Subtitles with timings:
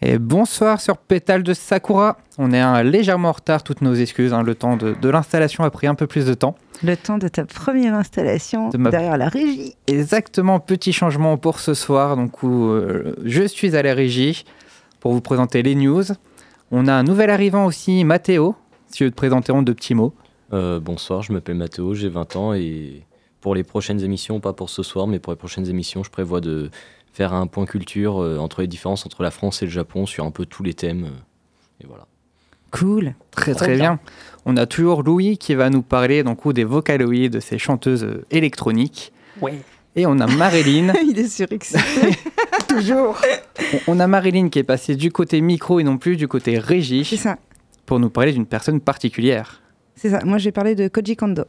[0.00, 2.18] Et bonsoir sur Pétale de Sakura.
[2.38, 4.32] On est un légèrement en retard, toutes nos excuses.
[4.32, 6.54] hein, Le temps de, de l'installation a pris un peu plus de temps.
[6.84, 9.74] Le temps de ta première installation De ma- derrière la régie.
[9.88, 12.16] Exactement, petit changement pour ce soir.
[12.16, 14.44] Donc, où, euh, je suis à la régie
[15.00, 16.04] pour vous présenter les news.
[16.70, 18.54] On a un nouvel arrivant aussi, Mathéo.
[18.86, 20.14] Si je veux te présenter en deux petits mots.
[20.52, 23.02] Euh, bonsoir, je m'appelle Mathéo, j'ai 20 ans et
[23.40, 26.40] pour les prochaines émissions, pas pour ce soir, mais pour les prochaines émissions, je prévois
[26.40, 26.70] de
[27.18, 30.24] faire un point culture euh, entre les différences entre la France et le Japon sur
[30.24, 31.04] un peu tous les thèmes.
[31.04, 32.06] euh, et voilà.
[32.70, 33.14] Cool.
[33.32, 33.94] Très très bien.
[33.94, 33.98] bien.
[34.44, 38.04] On a toujours Louis qui va nous parler donc, ou des vocaloïdes, de ces chanteuses
[38.04, 39.12] euh, électroniques.
[39.40, 39.58] Ouais.
[39.96, 40.92] Et on a Marilyn.
[41.04, 41.80] Il est surexcité.
[42.68, 43.18] Toujours.
[43.88, 46.58] on- a Marilyn qui est passée du côté micro et non plus du côté C'est
[46.60, 47.36] régie ça.
[47.84, 49.60] pour nous parler d'une personne particulière.
[49.96, 50.20] C'est ça.
[50.24, 51.44] Moi, j'ai parlé de Koji Kondo.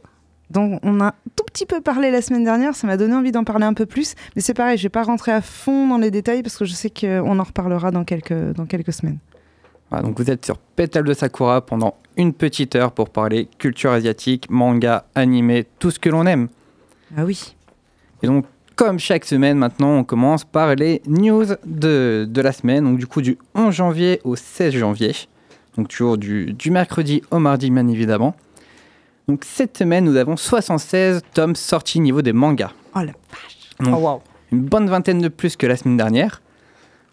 [0.50, 2.74] Donc, on a tout petit peu parlé la semaine dernière.
[2.74, 4.14] Ça m'a donné envie d'en parler un peu plus.
[4.34, 6.72] Mais c'est pareil, je vais pas rentrer à fond dans les détails parce que je
[6.72, 9.18] sais qu'on en reparlera dans quelques, dans quelques semaines.
[9.90, 13.90] Voilà, donc vous êtes sur Pétale de Sakura pendant une petite heure pour parler culture
[13.90, 16.48] asiatique, manga, animé, tout ce que l'on aime.
[17.16, 17.56] Ah oui.
[18.22, 18.44] Et donc,
[18.76, 23.06] comme chaque semaine maintenant, on commence par les news de, de la semaine, donc du
[23.06, 25.12] coup du 11 janvier au 16 janvier.
[25.76, 28.34] Donc toujours du, du mercredi au mardi, bien évidemment.
[29.28, 32.72] Donc cette semaine, nous avons 76 tomes sortis niveau des mangas.
[32.94, 33.12] Oh la
[33.84, 34.22] Donc, Oh, wow.
[34.52, 36.42] une bonne vingtaine de plus que la semaine dernière.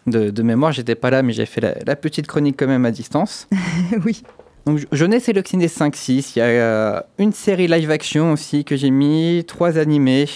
[0.06, 2.84] De, de mémoire, j'étais pas là, mais j'ai fait la, la petite chronique quand même
[2.86, 3.46] à distance.
[4.04, 4.22] oui.
[4.66, 6.32] Donc, je- je n'ai sélectionné 5-6.
[6.34, 10.26] Il y a euh, une série live action aussi que j'ai mis, trois animés.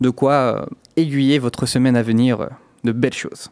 [0.00, 2.46] De quoi euh, aiguiller votre semaine à venir euh,
[2.84, 3.50] de belles choses.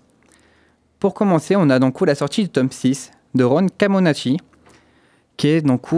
[1.00, 4.36] Pour commencer, on a donc la sortie du tome 6 de Ron Kamonachi,
[5.36, 5.92] qui est donc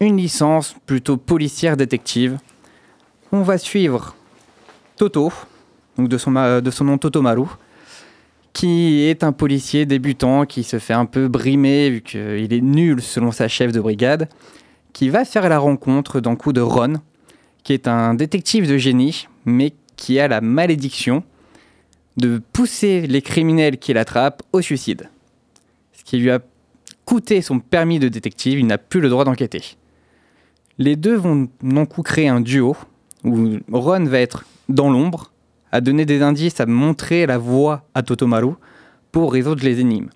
[0.00, 2.38] une licence plutôt policière détective.
[3.32, 4.14] On va suivre
[4.96, 5.32] Toto,
[5.98, 7.46] de son, de son nom Totomaru,
[8.52, 13.02] qui est un policier débutant qui se fait un peu brimer vu qu'il est nul
[13.02, 14.28] selon sa chef de brigade,
[14.92, 16.94] qui va faire la rencontre d'un coup de Ron,
[17.64, 21.22] qui est un détective de génie, mais qui a la malédiction
[22.16, 25.08] de pousser les criminels qu'il attrape au suicide.
[25.92, 26.40] Ce qui lui a
[27.04, 29.76] coûté son permis de détective, il n'a plus le droit d'enquêter.
[30.78, 32.76] Les deux vont donc coup créer un duo
[33.24, 35.32] où Ron va être dans l'ombre,
[35.72, 38.54] à donner des indices, à montrer la voie à Totomaru
[39.10, 40.10] pour résoudre les énigmes.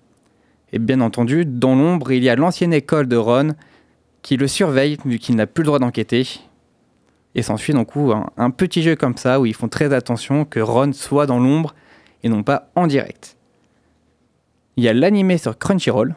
[0.73, 3.55] Et bien entendu, dans l'ombre, il y a l'ancienne école de Ron
[4.21, 6.27] qui le surveille vu qu'il n'a plus le droit d'enquêter.
[7.33, 10.59] Et s'ensuit donc un, un petit jeu comme ça où ils font très attention que
[10.59, 11.73] Ron soit dans l'ombre
[12.23, 13.35] et non pas en direct.
[14.77, 16.15] Il y a l'animé sur Crunchyroll,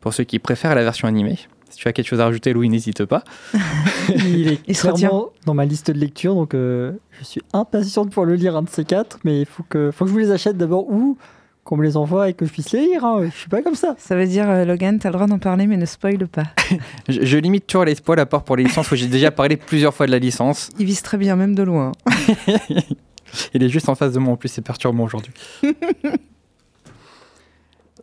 [0.00, 1.38] pour ceux qui préfèrent la version animée.
[1.70, 3.22] Si tu as quelque chose à rajouter, Louis, n'hésite pas.
[4.08, 8.24] Il est Il clairement dans ma liste de lecture, donc euh, je suis impatiente pour
[8.24, 10.30] le lire un de ces quatre, mais il faut que, faut que je vous les
[10.30, 11.18] achète d'abord ou
[11.64, 13.04] qu'on me les envoie et que je puisse les lire.
[13.04, 13.26] hein.
[13.30, 13.94] Je suis pas comme ça.
[13.98, 16.44] Ça veut dire, euh, Logan, t'as le droit d'en parler, mais ne spoil pas.
[17.10, 19.56] Je, je limite toujours les spoils à part pour les licences où j'ai déjà parlé
[19.58, 20.70] plusieurs fois de la licence.
[20.78, 21.92] Il vise très bien, même de loin.
[23.52, 25.32] Il est juste en face de moi en plus, c'est perturbant aujourd'hui.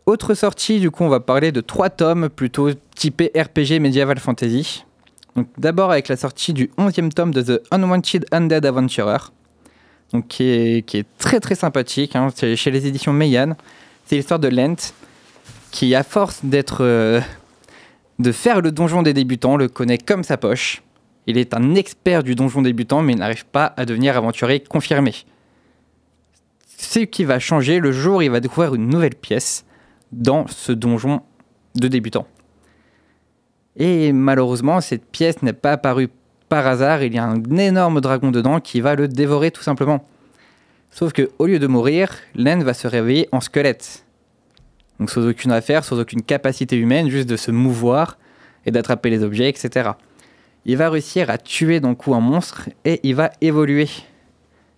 [0.06, 4.84] Autre sortie, du coup, on va parler de trois tomes plutôt typés RPG Medieval Fantasy.
[5.36, 9.18] Donc, d'abord avec la sortie du 11e tome de The Unwanted Undead Adventurer,
[10.12, 12.16] donc qui est, qui est très très sympathique.
[12.16, 12.28] hein.
[12.34, 13.54] C'est chez les éditions Meian.
[14.06, 14.94] C'est l'histoire de Lent
[15.70, 17.20] qui, à force d'être, euh,
[18.18, 20.82] de faire le donjon des débutants, le connaît comme sa poche.
[21.26, 25.12] Il est un expert du donjon débutant, mais il n'arrive pas à devenir aventurier confirmé.
[26.78, 29.66] Ce qui va changer le jour où il va découvrir une nouvelle pièce
[30.12, 31.20] dans ce donjon
[31.74, 32.26] de débutant.
[33.76, 36.08] Et malheureusement, cette pièce n'est pas apparue
[36.48, 37.02] par hasard.
[37.02, 40.06] Il y a un énorme dragon dedans qui va le dévorer tout simplement.
[40.90, 44.04] Sauf que au lieu de mourir, Len va se réveiller en squelette.
[44.98, 48.16] Donc sans aucune affaire, sans aucune capacité humaine, juste de se mouvoir
[48.64, 49.90] et d'attraper les objets, etc.
[50.64, 53.88] Il va réussir à tuer d'un coup un monstre et il va évoluer.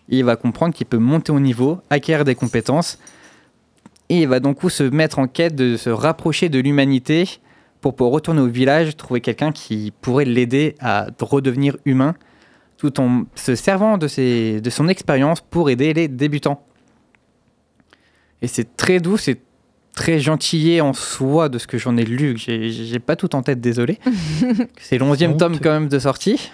[0.08, 2.98] Il va comprendre qu'il peut monter au niveau, acquérir des compétences
[4.08, 7.40] et il va donc se mettre en quête de se rapprocher de l'humanité
[7.80, 12.14] pour pouvoir retourner au village, trouver quelqu'un qui pourrait l'aider à redevenir humain,
[12.76, 16.64] tout en se servant de, ses- de son expérience pour aider les débutants.
[18.42, 19.40] Et c'est très doux, c'est
[19.94, 23.42] très gentillé en soi de ce que j'en ai lu, que j'ai pas tout en
[23.42, 23.98] tête, désolé.
[24.80, 26.50] c'est le 11e tome quand même de sortie.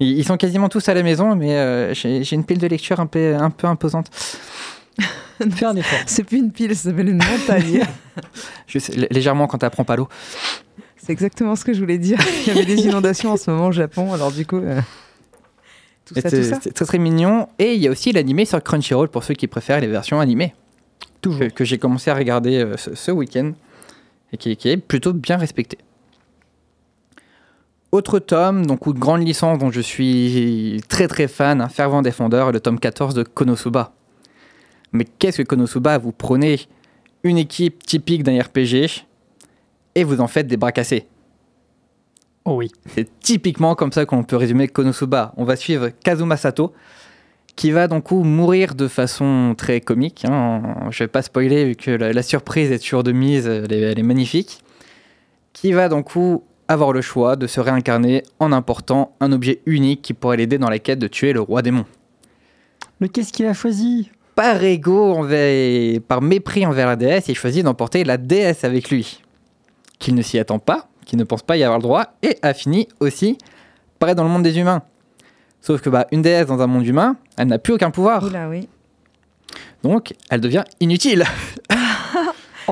[0.00, 3.00] Ils ils sont quasiment tous à la maison, mais euh, j'ai une pile de lecture
[3.00, 4.10] un peu, un peu imposante.
[5.56, 5.98] Fais un effort.
[6.06, 7.82] C'est plus une pile, ça s'appelle une montagne.
[8.66, 10.08] Juste légèrement quand t'apprends pas l'eau.
[11.04, 12.18] C'est exactement ce que je voulais dire.
[12.46, 14.58] Il y avait des inondations en ce moment au Japon, alors du coup.
[14.58, 14.80] euh,
[16.04, 16.58] Tout ça, tout C'est ça.
[16.62, 17.48] c'est très très mignon.
[17.58, 20.54] Et il y a aussi l'animé sur Crunchyroll pour ceux qui préfèrent les versions animées.
[21.20, 21.40] Toujours.
[21.40, 23.52] que, que j'ai commencé à regarder euh, ce, ce week-end
[24.32, 25.78] et qui, qui est plutôt bien respecté.
[27.92, 32.50] Autre tome, donc ou grande licence dont je suis très très fan, un fervent défendeur,
[32.50, 33.92] le tome 14 de Konosuba.
[34.92, 36.60] Mais qu'est-ce que Konosuba Vous prenez
[37.22, 39.04] une équipe typique d'un RPG
[39.94, 41.06] et vous en faites des bras cassés.
[42.44, 42.70] Oh oui.
[42.86, 45.32] C'est typiquement comme ça qu'on peut résumer Konosuba.
[45.36, 46.72] On va suivre Kazuma Sato,
[47.54, 50.24] qui va donc mourir de façon très comique.
[50.24, 50.62] hein.
[50.90, 53.80] Je vais pas spoiler vu que la, la surprise est toujours de mise, elle est,
[53.80, 54.62] elle est magnifique.
[55.52, 56.10] Qui va donc
[56.66, 60.70] avoir le choix de se réincarner en important un objet unique qui pourrait l'aider dans
[60.70, 61.84] la quête de tuer le roi démon.
[63.00, 64.10] Mais qu'est-ce qu'il a choisi?
[64.34, 69.21] Par ego, envers, par mépris envers la déesse, il choisit d'emporter la déesse avec lui.
[70.02, 72.54] Qu'il ne s'y attend pas, qu'il ne pense pas y avoir le droit, et a
[72.54, 73.38] fini aussi
[74.00, 74.82] par être dans le monde des humains.
[75.60, 78.24] Sauf que bah, une déesse dans un monde humain, elle n'a plus aucun pouvoir.
[78.24, 78.68] Oula, oui.
[79.84, 81.24] Donc, elle devient inutile.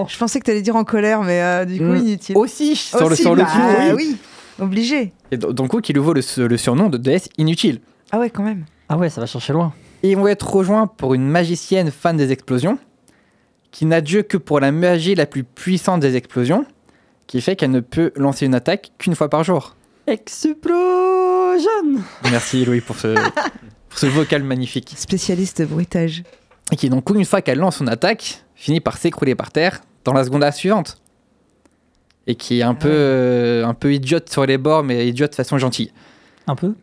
[0.09, 1.97] Je pensais que tu allais dire en colère, mais euh, du coup, Mm.
[1.97, 2.37] inutile.
[2.37, 3.59] Aussi, sur le, bah, coup.
[3.87, 3.93] oui.
[3.97, 4.17] oui,
[4.61, 5.13] obligé.
[5.31, 7.81] Et do- donc, coup, qui lui vaut le, le surnom de déesse inutile.
[8.11, 8.65] Ah ouais, quand même.
[8.89, 9.73] Ah ouais, ça va chercher loin.
[10.03, 12.79] Et ils vont être rejoints pour une magicienne fan des explosions,
[13.71, 16.65] qui n'a Dieu que pour la magie la plus puissante des explosions,
[17.31, 19.77] qui fait qu'elle ne peut lancer une attaque qu'une fois par jour.
[20.09, 21.61] Explosion
[22.25, 23.15] Merci Louis pour ce,
[23.89, 24.95] pour ce vocal magnifique.
[24.97, 26.25] Spécialiste bruitage.
[26.73, 30.13] Et qui donc, une fois qu'elle lance son attaque, finit par s'écrouler par terre dans
[30.13, 31.01] la seconde suivante.
[32.27, 35.37] Et qui est un, peu, euh, un peu idiote sur les bords, mais idiote de
[35.37, 35.93] façon gentille.
[36.49, 36.75] Un peu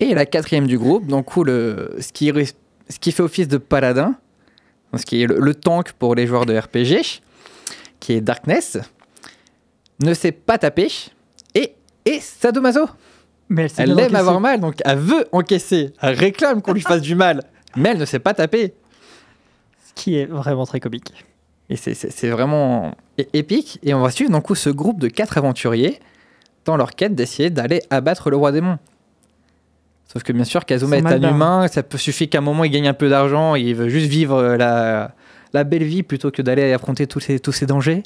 [0.00, 2.32] Et la quatrième du groupe, donc où le, ce, qui,
[2.88, 4.16] ce qui fait office de paladin,
[4.96, 7.22] ce qui est le, le tank pour les joueurs de RPG,
[8.00, 8.78] qui est Darkness,
[10.00, 10.88] ne sait pas taper
[11.54, 11.74] et
[12.04, 12.86] est sadomaso.
[13.48, 17.14] Mais elle, aime avoir mal, donc elle veut encaisser, elle réclame qu'on lui fasse du
[17.14, 17.42] mal,
[17.76, 18.72] mais elle ne sait pas taper.
[19.86, 21.12] Ce qui est vraiment très comique.
[21.68, 22.94] Et c'est- vraiment
[23.32, 23.78] épique.
[23.82, 26.00] Et on va suivre donc coup ce groupe de quatre aventuriers
[26.64, 28.78] dans leur quête d'essayer d'aller abattre le roi démon.
[30.12, 32.70] Sauf que bien sûr, Kazuma est un humain, ça peut suffire qu'à un moment il
[32.70, 35.14] gagne un peu d'argent, il veut juste vivre euh, la,
[35.54, 38.02] la belle vie plutôt que d'aller affronter tous ces, tous ces dangers.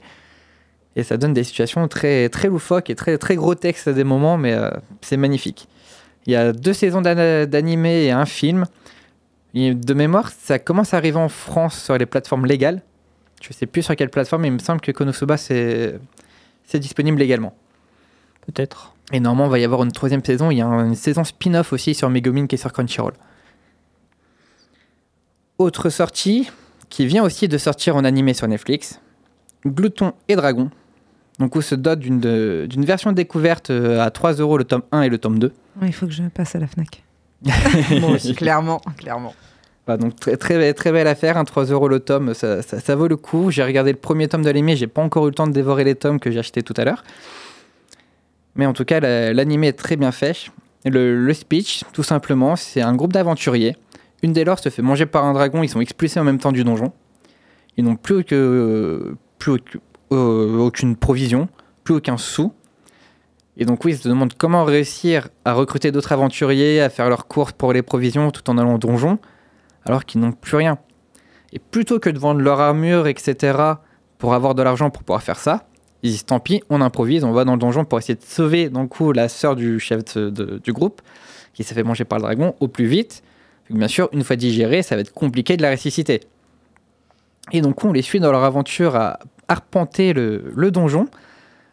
[0.96, 4.38] Et ça donne des situations très, très loufoques et très, très grotesques à des moments,
[4.38, 4.70] mais euh,
[5.02, 5.68] c'est magnifique.
[6.26, 8.64] Il y a deux saisons d'animé et un film.
[9.54, 12.82] Et de mémoire, ça commence à arriver en France sur les plateformes légales.
[13.42, 16.00] Je sais plus sur quelle plateforme, mais il me semble que Konosuba, c'est
[16.74, 17.54] disponible légalement.
[18.46, 18.94] Peut-être.
[19.12, 20.50] Et normalement, il va y avoir une troisième saison.
[20.50, 23.12] Il y a un- une saison spin-off aussi sur Megumin qui est sur Crunchyroll.
[25.58, 26.50] Autre sortie
[26.88, 29.00] qui vient aussi de sortir en animé sur Netflix
[29.64, 30.70] Glouton et Dragon.
[31.38, 35.08] Donc, où se dote d'une version découverte euh, à 3 euros le tome 1 et
[35.10, 35.52] le tome 2.
[35.82, 37.02] Ouais, Il faut que je passe à la Fnac.
[38.00, 39.34] Moi aussi, clairement, clairement.
[40.00, 43.06] Donc très, très, très belle affaire, hein, 3 euros le tome, ça, ça- ça vaut
[43.06, 43.50] le coup.
[43.50, 45.84] J'ai regardé le premier tome de l'animé, j'ai pas encore eu le temps de dévorer
[45.84, 47.04] les tomes que j'ai achetés tout à l'heure.
[48.56, 50.46] Mais en tout cas, la- l'animé est très bien fait.
[50.84, 53.76] Le, le speech, tout simplement, c'est un groupe d'aventuriers.
[54.22, 56.52] Une des leurs se fait manger par un dragon, ils sont expulsés en même temps
[56.52, 56.92] du donjon.
[57.76, 59.80] Ils n'ont plus, que, plus aucune-
[60.12, 61.48] euh, aucune provision,
[61.84, 62.52] plus aucun sou.
[63.56, 67.26] Et donc oui, ils se demandent comment réussir à recruter d'autres aventuriers, à faire leurs
[67.26, 69.18] courses pour les provisions tout en allant au donjon
[69.86, 70.78] alors qu'ils n'ont plus rien.
[71.52, 73.58] Et plutôt que de vendre leur armure, etc.,
[74.18, 75.68] pour avoir de l'argent pour pouvoir faire ça,
[76.02, 78.68] ils disent tant pis, on improvise, on va dans le donjon pour essayer de sauver
[78.68, 81.00] d'un coup la sœur du chef du groupe,
[81.54, 83.22] qui s'est fait manger par le dragon, au plus vite.
[83.70, 86.20] Bien sûr, une fois digérée, ça va être compliqué de la ressusciter.
[87.52, 91.06] Et donc on les suit dans leur aventure à arpenter le, le donjon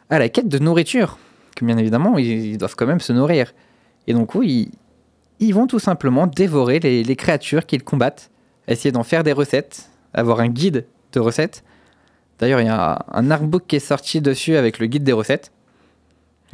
[0.10, 1.18] à la quête de nourriture,
[1.56, 3.54] que bien évidemment, ils, ils doivent quand même se nourrir.
[4.08, 4.72] Et donc oui,
[5.40, 8.30] ils, ils vont tout simplement dévorer les, les créatures qu'ils combattent,
[8.68, 11.64] essayer d'en faire des recettes, avoir un guide de recettes.
[12.40, 15.52] D'ailleurs, il y a un artbook qui est sorti dessus avec le guide des recettes,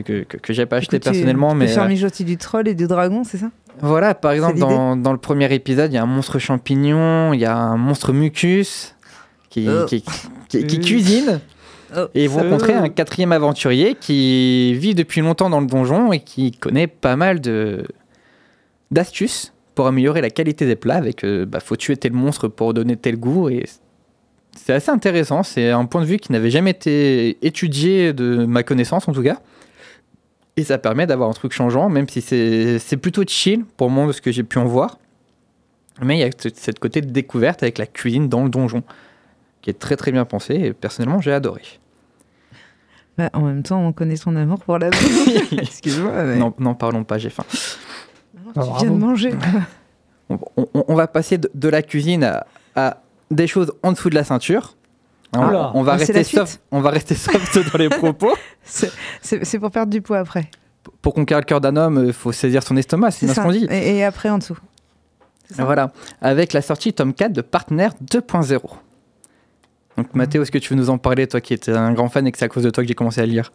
[0.04, 2.38] que, que, que j'ai pas acheté Écoute, tu- personnellement, tu mais faire euh, mijoter du
[2.38, 3.48] troll et du dragon, c'est ça?
[3.82, 7.40] Voilà, par exemple, dans, dans le premier épisode, il y a un monstre champignon, il
[7.40, 8.96] y a un monstre mucus
[9.50, 9.86] qui, Oh.
[9.86, 10.04] qui,
[10.50, 11.40] qui- qui cuisine.
[12.14, 12.44] Et ils vont Euh.
[12.44, 17.16] rencontrer un quatrième aventurier qui vit depuis longtemps dans le donjon et qui connaît pas
[17.16, 17.84] mal de
[18.92, 20.96] d'astuces pour améliorer la qualité des plats.
[20.96, 23.66] Avec, euh, bah, faut tuer tel monstre pour donner tel goût et
[24.56, 25.44] c'est assez intéressant.
[25.44, 29.24] C'est un point de vue qui n'avait jamais été étudié de ma connaissance en tout
[29.24, 29.40] cas.
[30.58, 34.12] Et ça permet d'avoir un truc changeant, même si c'est plutôt chill pour moi de
[34.12, 34.98] ce que j'ai pu en voir.
[36.02, 38.84] Mais il y a ce- cette côté de découverte avec la cuisine dans le donjon
[39.70, 41.62] qui est très très bien pensé et personnellement j'ai adoré.
[43.18, 44.90] Bah, En même temps, on connaît ton amour pour la
[45.52, 47.44] Excuse-moi, mais N'en parlons pas, j'ai faim.
[47.52, 49.32] tu viens de manger.
[50.30, 52.46] On, on- on va passer de, de la cuisine à,
[52.76, 52.98] à
[53.32, 54.76] des choses en dessous de la ceinture.
[55.36, 55.72] On, Oula.
[55.76, 58.34] on va Ah, rester soft, on va rester soft dans les propos.
[58.64, 58.90] C'est
[59.22, 60.50] c'est pour perdre du poids après.
[61.02, 63.68] Pour conquérir le cœur d'un homme, il faut saisir son estomac, c'est ce qu'on dit.
[63.70, 64.58] Et, et après en dessous.
[65.58, 68.60] Voilà, avec la sortie tome 4 de Partner 2.0.
[70.00, 72.26] Donc Mathéo, est-ce que tu veux nous en parler, toi qui étais un grand fan
[72.26, 73.52] et que c'est à cause de toi que j'ai commencé à lire?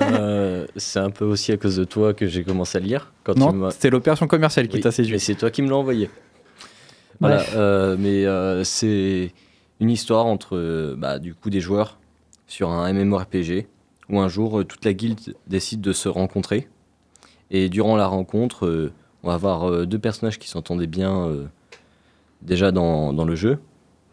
[0.00, 3.12] Euh, c'est un peu aussi à cause de toi que j'ai commencé à lire.
[3.22, 5.20] Quand Non, c'était l'opération commerciale qui Oui, t'a mais séduit.
[5.20, 6.08] c'est toi qui me l'as envoyé.
[7.20, 9.32] Voilà, euh, mais euh, c'est
[9.78, 11.98] une histoire entre bah, du coup des joueurs
[12.46, 13.66] sur un MMORPG
[14.08, 16.66] où un jour toute la guilde décide de se rencontrer
[17.50, 18.90] et durant la rencontre
[19.22, 21.30] on va avoir deux personnages qui s'entendaient bien
[22.42, 23.58] déjà dans, dans le jeu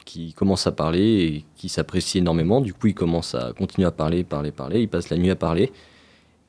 [0.06, 3.92] qui commencent à parler et qui s'apprécient énormément du coup ils commencent à continuer à
[3.92, 5.72] parler parler parler ils passent la nuit à parler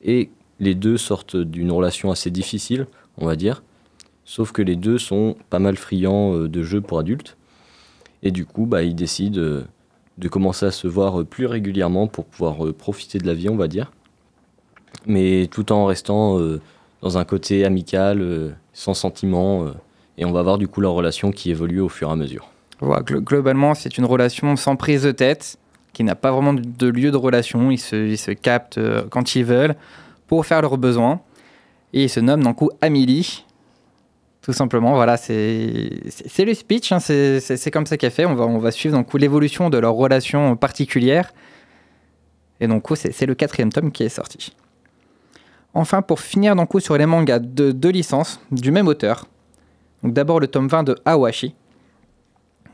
[0.03, 0.29] et
[0.59, 3.61] les deux sortent d'une relation assez difficile on va dire
[4.25, 7.37] Sauf que les deux sont pas mal friands euh, de jeux pour adultes.
[8.21, 9.65] Et du coup, bah, ils décident euh,
[10.17, 13.57] de commencer à se voir euh, plus régulièrement pour pouvoir profiter de la vie, on
[13.57, 13.91] va dire.
[15.05, 16.39] Mais tout en restant
[17.01, 19.65] dans un côté amical, sans sentiment.
[20.19, 22.52] et on va voir du coup leur relation qui évolue au fur et à mesure.
[23.05, 25.57] Globalement, c'est une relation sans prise de tête,
[25.93, 27.71] qui n'a pas vraiment de- lieu de relation.
[27.71, 29.75] Ils se, captent euh, quand ils veulent
[30.27, 31.21] pour faire leurs besoins.
[31.93, 33.45] Et ils se nomment d'un coup Amélie.
[34.41, 35.89] Tout simplement, voilà, c'est
[36.39, 38.25] le speech, hein, c'est comme ça qu'elle fait.
[38.25, 41.31] On va, suivre l'évolution de leur relation particulière.
[42.59, 44.53] Et donc, c'est le quatrième tome qui est sorti.
[45.73, 49.25] Enfin, pour finir coup sur les mangas de deux licences du même auteur.
[50.03, 51.55] Donc d'abord le tome 20 de Awashi.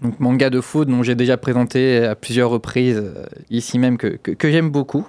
[0.01, 4.17] Donc manga de foot dont j'ai déjà présenté à plusieurs reprises euh, ici même que,
[4.43, 5.05] j'aime beaucoup.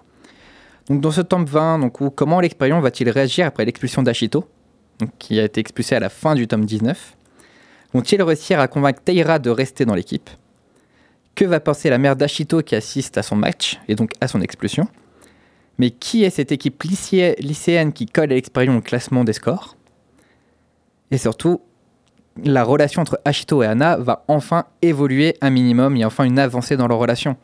[0.89, 4.49] Donc dans ce tome 20, donc, où, comment l'expérience va-t-il réagir après l'expulsion d'Ashito,
[5.19, 7.17] qui a été expulsé à la fin du tome 19
[7.93, 10.31] Vont-ils réussir à convaincre Taira de rester dans l'équipe?
[11.35, 14.41] Que va penser la mère d'Ashito qui assiste à son match et donc à son
[14.41, 14.89] expulsion?
[15.79, 19.77] Mais qui est cette équipe lycée- lycéenne qui colle à l'expérience au classement des scores?
[21.11, 21.61] Et surtout,
[22.45, 26.25] la relation entre Ashito et Anna va enfin évoluer un minimum, il y a enfin
[26.25, 27.37] une avancée dans leur relation.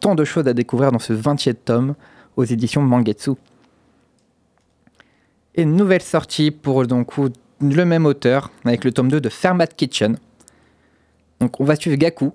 [0.00, 1.94] Tant de choses à découvrir dans ce 20e tome
[2.36, 3.32] aux éditions Mangetsu.
[5.54, 7.12] Et une nouvelle sortie pour donc,
[7.60, 10.18] le même auteur, avec le tome 2 de Fermat Kitchen.
[11.40, 12.32] Donc on va suivre Gaku,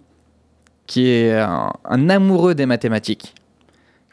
[0.87, 3.35] qui est un, un amoureux des mathématiques.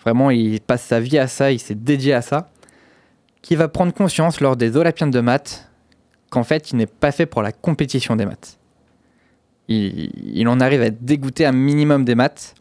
[0.02, 2.50] Vraiment, il passe sa vie à ça, il s'est dédié à ça.
[3.42, 5.67] Qui va prendre conscience lors des Olympiades de maths
[6.30, 8.58] qu'en fait, il n'est pas fait pour la compétition des maths.
[9.68, 12.54] Il, il en arrive à être dégoûté un minimum des maths.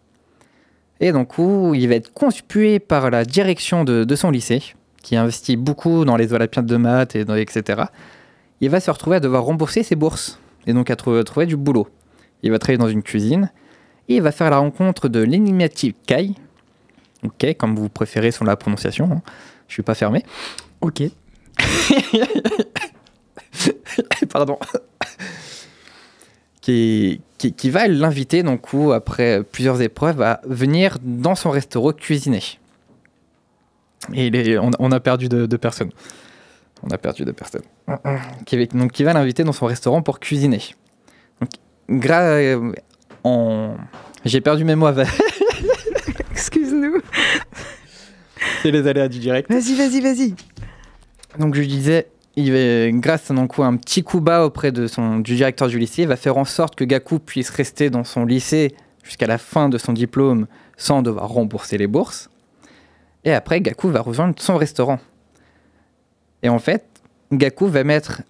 [0.99, 4.63] Et donc, il va être conspué par la direction de, de son lycée,
[5.03, 7.83] qui investit beaucoup dans les Olympiades de maths, et dans- etc.
[8.61, 11.55] Il va se retrouver à devoir rembourser ses bourses, et donc à trouver, trouver du
[11.55, 11.87] boulot.
[12.43, 13.51] Il va travailler dans une cuisine,
[14.09, 16.31] et il va faire la rencontre de l'énigmatique Kai,
[17.23, 19.21] ok, comme vous préférez sur la prononciation, hein.
[19.67, 20.23] je suis pas fermé.
[20.81, 21.03] Ok.
[24.29, 24.57] Pardon.
[26.61, 32.41] qui, qui, qui va l'inviter, donc, après plusieurs épreuves, à venir dans son restaurant cuisiner.
[34.13, 35.91] Et on, on a perdu deux de personnes.
[36.83, 37.63] On a perdu deux personnes.
[38.45, 40.61] Qui, donc, qui va l'inviter dans son restaurant pour cuisiner.
[41.41, 41.49] Donc,
[42.01, 42.71] gra- euh,
[43.23, 43.75] en...
[44.25, 45.07] J'ai perdu mes mots avec
[46.31, 47.01] Excuse-nous.
[48.61, 49.51] c'est les aléas du direct.
[49.51, 50.35] Vas-y, vas-y, vas-y.
[51.39, 55.17] Donc je disais, il va, grâce à donc, un petit coup bas auprès de son,
[55.19, 58.75] du directeur du lycée, va faire en sorte que Gaku puisse rester dans son lycée
[59.03, 60.45] jusqu'à la fin de son diplôme
[60.77, 62.29] sans devoir rembourser les bourses.
[63.25, 64.99] Et après, Gaku va rejoindre son restaurant.
[66.43, 66.85] Et en fait,
[67.33, 68.21] Gaku va mettre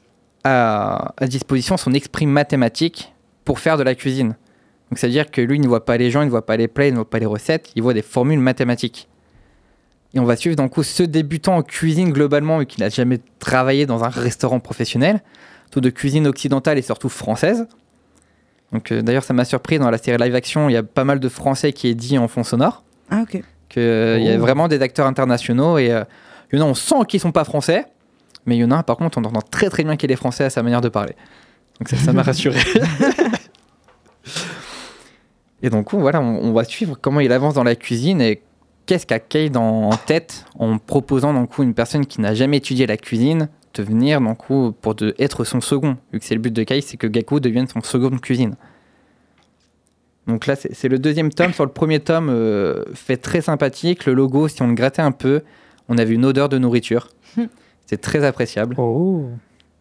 [0.45, 4.37] à, à disposition son esprit mathématique pour faire de la cuisine.
[4.89, 6.69] Donc c'est-à-dire que lui, il ne voit pas les gens, il ne voit pas les
[6.69, 9.09] plats, il ne voit pas les recettes, il voit des formules mathématiques.
[10.13, 13.85] Et on va suivre donc ce débutant en cuisine globalement et qui n'a jamais travaillé
[13.85, 15.21] dans un restaurant professionnel,
[15.71, 17.67] tout de cuisine occidentale et surtout française.
[18.71, 21.03] Donc euh, d'ailleurs ça m'a surpris dans la série live action, il y a pas
[21.03, 23.41] mal de français qui est dit en fond sonore, Ah, ok.
[23.69, 24.39] qu'il y a Oh.
[24.39, 26.03] vraiment des acteurs internationaux et euh,
[26.51, 27.85] il y en a on sent qu'ils sont pas français,
[28.45, 30.15] mais il y en a un par contre on entend très très bien qu'il est
[30.15, 31.13] français à sa manière de parler.
[31.79, 32.59] Donc ça ça m'a rassuré.
[35.63, 38.41] et donc voilà, on, on va suivre comment il avance dans la cuisine et
[38.87, 42.87] qu'est-ce qu'a Kay dans- en tête en proposant donc une personne qui n'a jamais étudié
[42.87, 44.39] la cuisine de venir donc
[44.81, 47.39] pour de, être son second, vu que c'est le but de Kay, c'est que Gaku
[47.39, 48.55] devienne son second de cuisine.
[50.25, 51.53] Donc là, c'est le deuxième tome.
[51.53, 54.05] Sur le premier tome, euh, fait très sympathique.
[54.05, 55.41] Le logo, si on le grattait un peu,
[55.87, 57.09] on avait une odeur de nourriture.
[57.85, 58.75] C'est très appréciable.
[58.77, 59.29] Oh.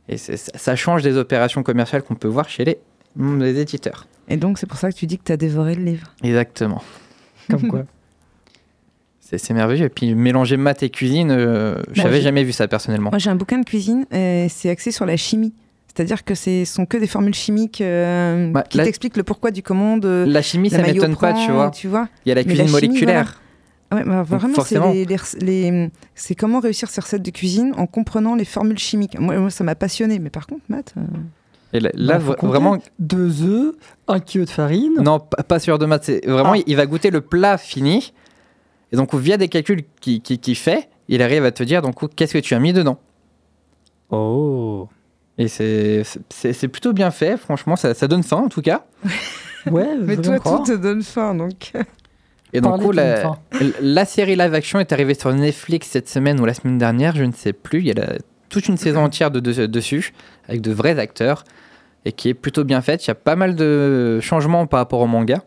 [0.09, 2.79] Et ça change des opérations commerciales qu'on peut voir chez les,
[3.19, 4.07] les éditeurs.
[4.29, 6.13] Et donc, c'est pour ça que tu dis que tu as dévoré le livre.
[6.23, 6.81] Exactement.
[7.51, 7.83] Comme quoi.
[9.29, 9.87] C'est merveilleux.
[9.87, 13.11] Et puis mélanger maths et cuisine, euh, j'avais j'ai- jamais vu ça personnellement.
[13.11, 15.53] Moi, j'ai un bouquin de cuisine et c'est axé sur la chimie.
[15.89, 19.51] C'est-à-dire que ce sont que des formules chimiques euh, Bah, qui là- t'expliquent le pourquoi
[19.51, 21.71] du comment de La chimie, la ça m'étonne pas, tu vois.
[21.71, 23.41] Tu vois Il y a la Mais la cuisine chimie, moléculaire.
[23.93, 24.93] Ouais, bah, vraiment, c'est forcément.
[24.93, 29.19] les- les- les- c'est comment réussir ces recettes de cuisine en comprenant les formules chimiques.
[29.19, 30.93] Moi, moi, ça m'a passionné, mais par contre, maths.
[30.99, 31.03] euh,
[31.73, 33.75] Et là, Bah, vraiment, Deux œufs,
[34.09, 34.95] un kilo de farine.
[35.01, 36.11] non, pas sûr de maths.
[36.27, 36.63] Vraiment, Ah.
[36.67, 38.13] il va goûter le plat fini.
[38.93, 42.15] Et donc, via des calculs qu'il qui, qui fait, il arrive à te dire, donc,
[42.15, 42.99] qu'est-ce que tu as mis dedans?
[44.11, 44.89] Oh.
[45.39, 48.85] Et c'est plutôt bien fait, franchement, ça, ça donne faim en tout cas.
[49.71, 51.73] Ouais, Mais toi, tout te donne faim, donc.
[52.53, 56.55] Et donc, coup, la, série live action est arrivée sur Netflix cette semaine ou la
[56.55, 57.81] semaine dernière, je ne sais plus.
[57.81, 60.15] Il y a la- toute une saison entière de, de- dessus,
[60.49, 61.43] avec de vrais acteurs,
[62.05, 63.05] et qui est plutôt bien faite.
[63.05, 65.43] Il y a pas mal de changements par rapport au manga,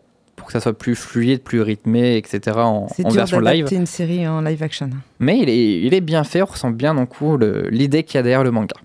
[0.49, 2.57] que ça soit plus fluide, plus rythmé, etc.
[2.57, 3.45] en, C'est en dur version live.
[3.65, 4.89] d'adapter une série en live action.
[5.19, 7.11] Mais il est, il est bien fait, on ressent bien donc,
[7.69, 8.75] l'idée qu'il y a derrière le manga.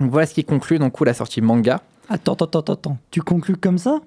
[0.00, 1.80] Donc voilà ce qui conclut donc, coup, la sortie manga.
[2.08, 2.98] Attends, attends, attends, attends.
[3.10, 3.98] Tu conclus comme ça?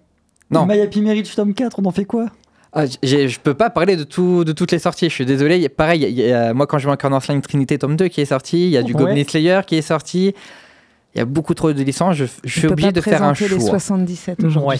[0.51, 0.65] Non.
[0.65, 2.25] Maya Pimerich tome 4, on en fait quoi?
[2.73, 5.57] Ah, je peux pas parler de, tout, de toutes les sorties, je suis désolé.
[5.57, 7.77] Il y a- Pareil, il y a- moi quand je vais encore dans Slime Trinité
[7.77, 8.99] tome 2 qui est sorti, il y a du Ouais.
[8.99, 10.33] Goblin Slayer qui est sorti.
[11.13, 13.33] Il y a beaucoup trop de licences, je, je suis obligé pas de faire un
[13.33, 13.69] présenter les choix.
[13.79, 14.67] 77 aujourd'hui.
[14.69, 14.77] Ouais.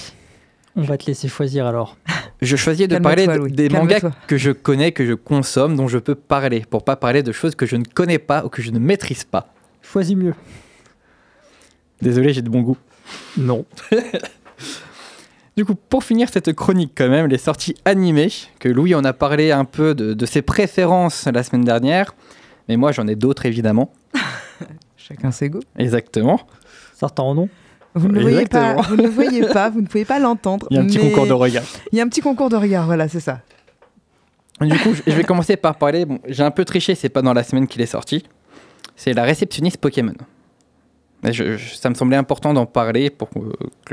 [0.76, 1.98] On va te laisser choisir alors.
[2.42, 6.16] Je choisis de parler des mangas que je connais, que je consomme, dont je peux
[6.16, 8.80] parler, pour pas parler de choses que je ne connais pas ou que je ne
[8.80, 9.54] maîtrise pas.
[9.82, 10.34] Choisis mieux.
[12.02, 12.78] Désolé, j'ai de bon goût.
[13.38, 13.66] Non.
[15.56, 19.14] Du coup, pour finir cette chronique quand même, les sorties animées, que Louis en a
[19.14, 22.16] parlé un peu de, de ses préférences la semaine dernière,
[22.68, 23.94] mais moi j'en ai d'autres évidemment.
[24.98, 25.62] Chacun ses goûts.
[25.78, 26.42] Exactement.
[26.96, 27.50] Certains en ont.
[27.96, 30.68] Vous ne, le voyez pas, vous ne le voyez pas, vous ne pouvez pas l'entendre.
[30.72, 31.64] Il y a un petit concours de regard.
[31.92, 33.42] Il y a un petit concours de regard, voilà, c'est ça.
[34.62, 36.06] Du coup, je vais commencer par parler.
[36.06, 38.24] Bon, j'ai un peu triché, c'est pas dans la semaine qu'il est sorti.
[38.96, 40.14] C'est la réceptionniste Pokémon.
[41.24, 43.40] Je- je- ça me semblait important d'en parler pour que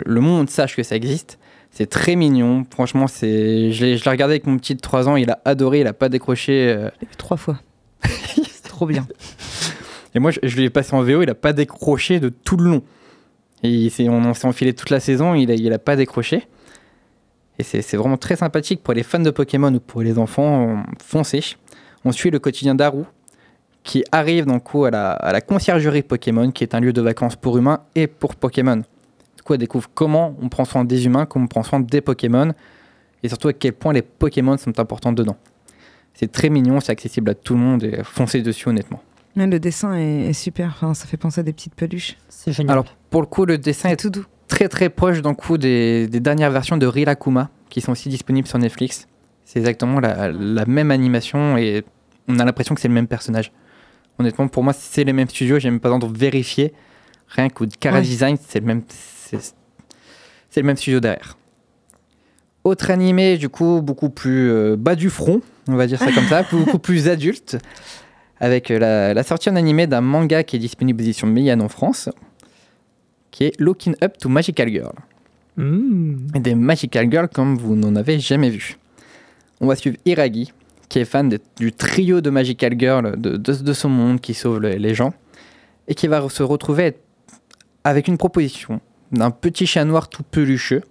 [0.05, 1.39] le monde sache que ça existe.
[1.71, 2.65] C'est très mignon.
[2.71, 3.71] Franchement, c'est.
[3.73, 5.15] Je l'ai je l'ai regardé avec mon petit de 3 ans.
[5.17, 5.81] Il a adoré.
[5.81, 6.69] Il a pas décroché.
[6.69, 7.61] euh, trois fois.
[8.05, 9.07] c'est trop bien.
[10.15, 11.23] Et moi, je, je l'ai passé en VO.
[11.23, 12.83] Il a pas décroché de tout le long.
[13.63, 15.35] Il on, s'est enfilé toute la saison.
[15.35, 16.47] Il a, il a pas décroché.
[17.59, 20.83] Et c'est vraiment très sympathique pour les fans de Pokémon ou pour les enfants.
[21.05, 21.57] Foncez.
[22.05, 23.05] On suit le quotidien d'Aru,
[23.83, 27.03] qui arrive donc coup, à, la, à la conciergerie Pokémon, qui est un lieu de
[27.03, 28.77] vacances pour humains et pour Pokémon.
[28.77, 32.01] Du coup, elle découvre comment on prend soin des humains, comment on prend soin des
[32.01, 32.53] Pokémon,
[33.23, 35.37] et surtout à quel point les Pokémon sont importants dedans.
[36.15, 39.03] C'est très mignon, c'est accessible à tout le monde, et foncez dessus honnêtement.
[39.37, 42.17] Ouais, Le dessin est, est super, enfin, ça fait penser à des petites peluches.
[42.29, 42.73] C'est génial.
[42.73, 44.25] Alors, pour le coup, le dessin est tout doux.
[44.49, 48.49] très très proche d'un coup des, des dernières versions de Rilakuma, qui sont aussi disponibles
[48.49, 49.07] sur Netflix.
[49.45, 51.85] C'est exactement la, la même animation, et
[52.29, 53.53] on a l'impression que c'est le même personnage.
[54.19, 56.73] Honnêtement, pour moi, c'est les mêmes studios, j'ai même pas besoin de vérifier.
[57.29, 58.03] Rien qu'au Cara Ouais.
[58.03, 59.39] Design, c'est le même, c'est,
[60.51, 61.37] c'est le même studio derrière.
[62.65, 66.27] Autre animé, du coup, beaucoup plus euh, bas du front, on va dire ça comme
[66.27, 67.57] ça, beaucoup plus adulte,
[68.41, 71.61] avec euh, la, la sortie en animé d'un manga qui est disponible aux éditions Meian
[71.61, 72.09] en France,
[73.31, 74.95] qui est Looking Up to Magical Girl.
[75.57, 76.29] Mmh.
[76.35, 78.77] Et des Magical Girls comme vous n'en avez jamais vu.
[79.61, 80.53] On va suivre Iragi,
[80.89, 84.33] qui est fan de- du trio de Magical Girls de, de- de son monde qui
[84.35, 85.13] sauve le- les gens,
[85.87, 86.97] et qui va se retrouver
[87.85, 88.81] avec une proposition
[89.13, 90.83] d'un petit chat noir tout pelucheux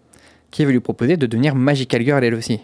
[0.51, 2.59] qui va lui proposer de devenir Magical Girl elle aussi.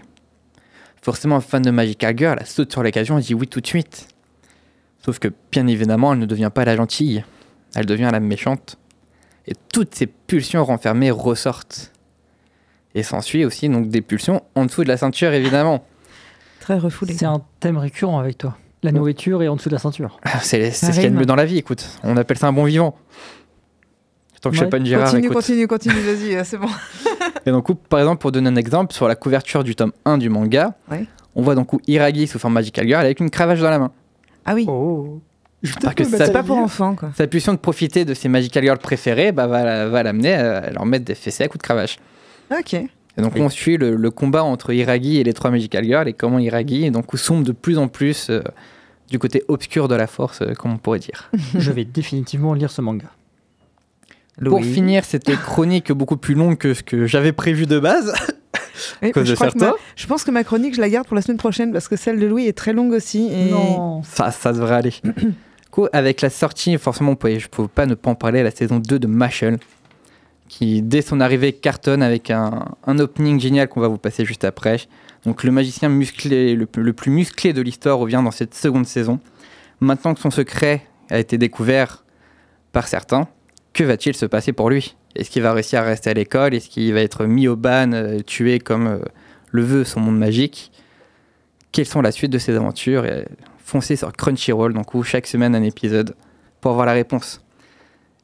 [1.02, 4.08] Forcément, fan de Magical Girl, elle saute sur l'occasion et dit oui tout de suite.
[5.06, 7.24] Sauf que, bien évidemment, elle ne devient pas la gentille,
[7.76, 8.78] elle devient la méchante.
[9.48, 11.92] Et toutes ces pulsions renfermées ressortent.
[12.96, 15.86] Et s'ensuit aussi donc des pulsions en dessous de la ceinture, évidemment.
[16.60, 17.14] Très refoulé.
[17.14, 18.58] C'est un thème récurrent avec toi.
[18.82, 20.20] La nourriture et en dessous de la ceinture.
[20.24, 21.86] Ah, C'est ce qu'il y a de mieux dans la vie, écoute.
[22.04, 22.96] On appelle ça un bon vivant.
[24.42, 24.68] Tant que je Ouais.
[24.68, 25.36] fais pas une girafe, Continue, écoute.
[25.36, 26.68] continue, continue, vas-y, euh, c'est bon.
[27.48, 30.30] Et donc, par exemple, pour donner un exemple, sur la couverture du tome 1 du
[30.30, 31.06] manga, Ouais.
[31.36, 33.92] on voit donc Iragi sous forme Magical Girl avec une cravache dans la main.
[34.46, 35.20] Ah oui, Oh.
[35.62, 36.66] Parce peut-être que c'est pas pour lire.
[36.66, 37.10] enfants, quoi.
[37.18, 40.86] Sa pulsion de profiter de ses Magical Girls préférées bah, va, va l'amener à leur
[40.86, 41.98] mettre des fessées à coups de cravache.
[42.52, 42.76] Ok.
[42.76, 46.14] Et donc, on suit le, le combat entre Iragi et les trois Magical Girls et
[46.14, 48.42] comment Iragi donc, sombre de plus en plus euh,
[49.10, 51.32] du côté obscur de la force, euh, comme on pourrait dire.
[51.58, 53.08] Je vais définitivement lire ce manga.
[54.44, 58.14] Pour finir, c'était chronique beaucoup plus longue que ce que j'avais prévu de base.
[59.02, 59.68] Oui, cause je, de certains.
[59.68, 61.96] ma- je pense que ma chronique, je la garde pour la semaine prochaine parce que
[61.96, 63.30] celle de Louis est très longue aussi.
[63.32, 63.52] Et...
[63.52, 64.04] Non.
[64.04, 64.94] Ça, ça devrait aller.
[65.04, 65.14] Du
[65.72, 68.52] coup, avec la sortie, forcément, on je ne pouvais pas ne pas en parler, la
[68.52, 69.58] saison 2 de Mashal.
[70.48, 74.44] qui dès son arrivée cartonne avec un, un opening génial qu'on va vous passer juste
[74.44, 74.80] après.
[75.26, 79.20] Donc le magicien musclé, le, le plus musclé de l'histoire revient dans cette seconde saison.
[79.80, 82.06] Maintenant que son secret a été découvert
[82.72, 83.28] par certains,
[83.74, 84.96] que va-t-il se passer pour lui?
[85.16, 86.54] Est-ce qu'il va réussir à rester à l'école?
[86.54, 89.00] Est-ce qu'il va être mis au ban, euh, tué comme euh,
[89.52, 90.72] le veut son monde magique?
[91.72, 93.06] Quelles sont la suite de ses aventures?
[93.06, 93.26] Et
[93.66, 96.16] Foncez sur Crunchyroll, donc où chaque semaine un épisode
[96.62, 97.42] pour avoir la réponse.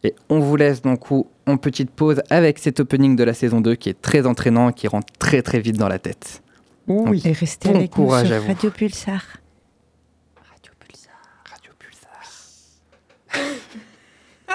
[0.04, 3.60] Et on vous laisse donc où en petite pause avec cet opening de la saison
[3.60, 6.44] 2 qui est très entraînant et qui rentre très très vite dans la tête.
[6.88, 7.12] Oh.
[7.12, 8.48] Et restez Bon avec nous courage sur à vous.
[8.48, 9.24] Radio Pulsar.
[10.50, 11.14] Radio Pulsar.
[11.50, 11.72] Radio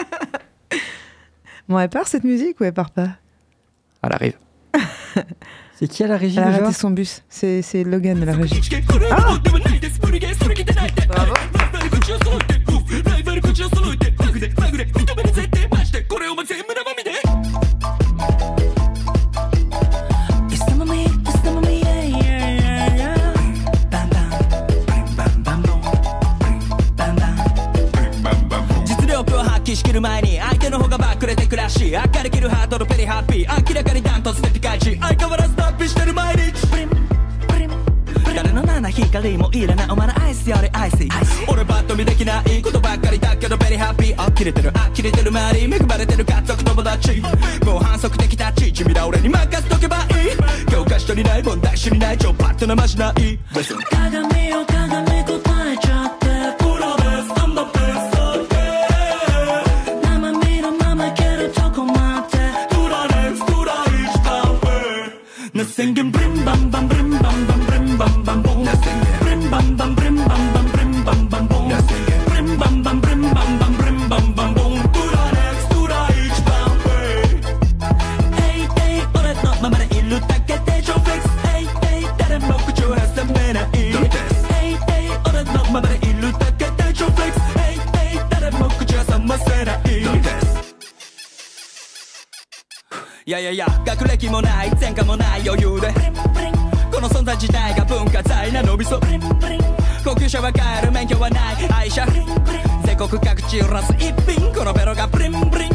[0.02, 0.40] Pulsar.
[1.68, 3.08] Bon, elle part cette musique ou elle part pas
[4.02, 4.38] Elle arrive.
[5.78, 7.22] C'est qui à la régie Elle a déjà raté son bus.
[7.28, 8.60] C'est c'est Logan de la régie.
[31.16, 33.68] 力を発揮しきる前に相手の方がバックれてくらしい明るきるハートのペリハッピー。
[33.68, 34.98] 明らかにダントツでピカイチ。
[34.98, 36.66] 相変わらず脱皮してる毎日。
[36.68, 36.96] プリンプ
[37.58, 37.70] リン
[38.34, 39.90] 誰の七光もいらない。
[39.90, 40.96] お前のアイスよりアイス
[41.48, 44.22] 俺バッと見できないことばっかりだけどベリーハッピー。
[44.22, 44.70] あ切れてる。
[44.74, 47.20] あ切れてる周り恵まれてる家族友達。
[47.64, 50.06] もう反則的タッチ君ら俺に任せとけばいい。
[50.70, 52.18] 教科書にない問題集にない。
[52.18, 53.38] 超パッとなましない。
[53.90, 54.64] 鏡よ
[103.56, 105.70] 国各地揺らす一品このベロがブリンブリン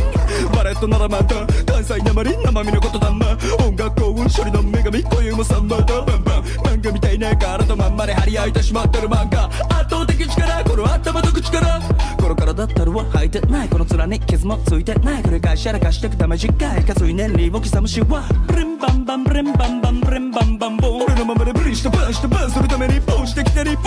[0.54, 11.80] バレットならまた関西なまり生身のことだま音楽幸運処理の女神というもさんまだバンバン漫画みたいな体まんまで張り合いてしまってる漫画圧倒的力この頭と口から
[12.18, 23.84] この体たるは履いてないこの面に傷もついてない繰り返しやらかしてくため次回数いかつい年利を刻むしはブリンバンバンブリンバンバンブリンバンバンボン俺のままでブリンしてバンしてバンするためにボンしてきて日本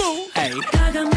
[0.72, 1.13] 鏡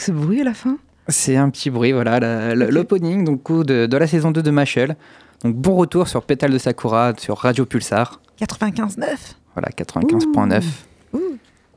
[0.00, 0.78] Que ce bruit à la fin?
[1.08, 4.96] C'est un petit bruit, voilà, l'opening coup, de, de la saison 2 de Machel.
[5.44, 8.18] Donc bon retour sur Pétale de Sakura, sur Radio Pulsar.
[8.40, 8.96] 95.9
[9.54, 10.62] Voilà, 95.9.
[11.12, 11.18] Ouh.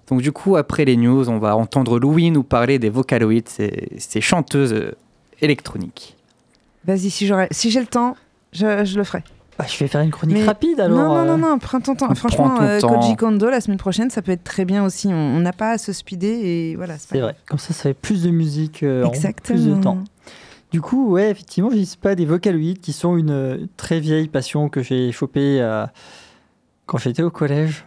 [0.07, 3.89] Donc du coup, après les news, on va entendre Louis nous parler des Vocaloids, ces,
[3.97, 4.93] ces chanteuses euh,
[5.41, 6.15] électroniques.
[6.85, 8.15] Vas-y, si j'ai le temps,
[8.53, 9.21] je, je le ferai.
[9.57, 10.97] Bah, je vais faire une chronique Mais- rapide alors.
[10.97, 12.07] non, non, non, euh, non, prends ton temps.
[12.07, 12.99] prends Franchement, ton euh, temps.
[12.99, 15.07] Koji Kondo, la semaine prochaine, ça peut être très bien aussi.
[15.09, 16.93] On n'a pas à se speeder et voilà.
[16.95, 17.35] pas C'est vrai.
[17.47, 19.99] Comme ça, ça fait plus de musique euh, en plus de temps.
[20.71, 24.27] Du coup, ouais, effectivement, je dis pas des Vocaloids qui sont une euh, très vieille
[24.27, 25.85] passion que j'ai chopée euh,
[26.87, 27.85] quand j'étais au collège,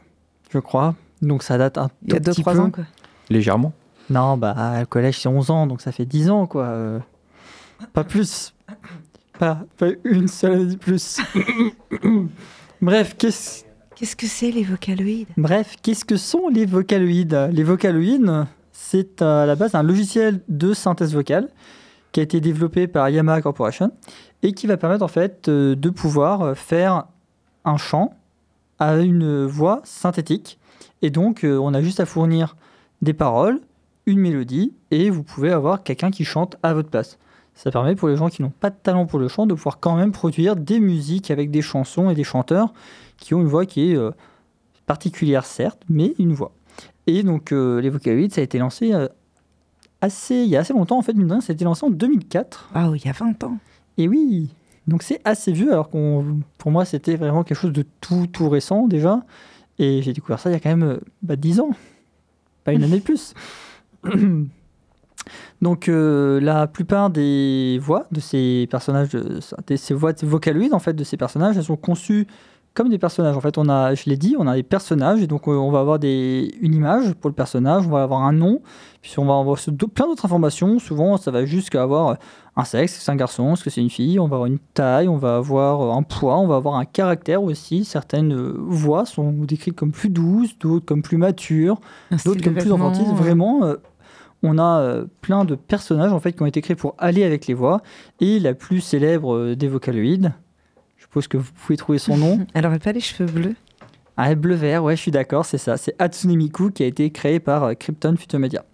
[0.53, 0.95] je crois.
[1.21, 2.61] Donc ça date un Il y a tout petit 2-3 peu.
[2.61, 2.85] ans, quoi.
[3.29, 3.73] Légèrement.
[4.09, 6.63] Non, bah, le collège, c'est 11 ans, donc ça fait 10 ans, quoi.
[6.63, 7.01] euh,
[7.93, 8.55] pas plus.
[9.39, 11.21] Pas, pas une seule année de plus.
[12.83, 17.49] Bref, qu'est-ce Qu'est-ce que c'est les Vocaloids Bref, qu'est-ce que sont les vocaloïdes?
[17.51, 21.49] Les vocaloïdes, c'est à la base un logiciel de synthèse vocale
[22.13, 23.93] qui a été développé par Yamaha Corporation
[24.43, 27.05] et qui va permettre en fait euh, de pouvoir euh, faire
[27.65, 28.13] un chant
[28.79, 30.59] à une voix synthétique.
[31.01, 32.55] Et donc, euh, on a juste à fournir
[33.01, 33.61] des paroles,
[34.05, 37.19] une mélodie et vous pouvez avoir quelqu'un qui chante à votre place.
[37.57, 39.81] Ça permet pour les gens qui n'ont pas de talent pour le chant de pouvoir
[39.81, 42.73] quand même produire des musiques avec des chansons et des chanteurs
[43.17, 44.13] qui ont une voix qui est euh,
[44.87, 46.53] particulière certes, mais une voix.
[47.07, 49.09] Et donc, euh, les Vocaloids, ça a été lancé euh,
[50.01, 51.85] assez, il y a assez longtemps, en fait, mine de rien, ça a été lancé
[51.85, 52.71] en 2004.
[52.75, 53.59] Ah, il y a 20 ans.
[53.99, 54.51] Et oui,
[54.87, 58.49] donc c'est assez vieux, alors qu'on, pour moi, c'était vraiment quelque chose de tout, tout
[58.49, 59.25] récent déjà.
[59.79, 61.71] Et j'ai découvert ça il y a quand même euh, bah, 10 ans,
[62.65, 63.35] pas une année de plus.
[65.63, 70.79] donc euh, la plupart des voix de ces personnages, de, de ces voix vocaloïdes en
[70.79, 72.27] fait de ces personnages, elles sont conçues
[72.75, 73.35] comme des personnages.
[73.35, 75.71] En fait, on a, je l'ai dit, on a des personnages et donc euh, on
[75.71, 78.61] va avoir des, une image pour le personnage, on va avoir un nom,
[79.01, 79.59] puis on va avoir
[79.95, 80.79] plein d'autres informations.
[80.79, 82.19] Souvent, ça va jusqu'à avoir
[82.55, 84.47] un sexe, est-ce que c'est un garçon, est-ce que c'est une fille, on va avoir
[84.47, 87.87] une taille, on va avoir euh, un poids, on va avoir un caractère aussi.
[87.87, 91.81] Certaines voix sont décrites comme plus douces, d'autres comme plus matures,
[92.27, 93.07] d'autres comme plus enfantiles.
[93.15, 93.77] Vraiment, euh,
[94.47, 97.47] on a euh, plein de personnages en fait qui ont été créés pour aller avec
[97.47, 97.83] les voix.
[98.21, 100.33] Et la plus célèbre euh, des vocaloïdes,
[100.97, 102.47] je suppose que vous pouvez trouver son nom.
[102.55, 103.55] Elle aurait pas les cheveux bleus?
[104.17, 105.77] Ah, bleu-vert, ouais, je suis d'accord, c'est ça.
[105.77, 108.65] C'est Hatsune Miku qui a été créé par euh, Krypton Future Media.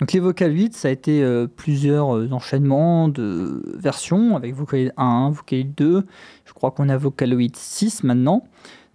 [0.00, 5.30] Donc les Vocaloids, ça a été euh, plusieurs euh, enchaînements de versions avec Vocaloid 1,
[5.30, 6.06] Vocaloid 2.
[6.44, 8.44] Je crois qu'on a Vocaloid 6 maintenant.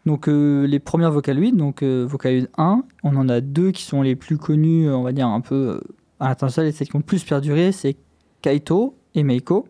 [0.06, 4.02] Donc euh, les premières Vocaloids, donc euh, Vocaloid 1, on en a deux qui sont
[4.02, 5.82] les plus connus, on va dire un peu euh,
[6.20, 7.96] à l'international, et celles qui ont le plus perduré, c'est
[8.42, 9.68] Kaito et Meiko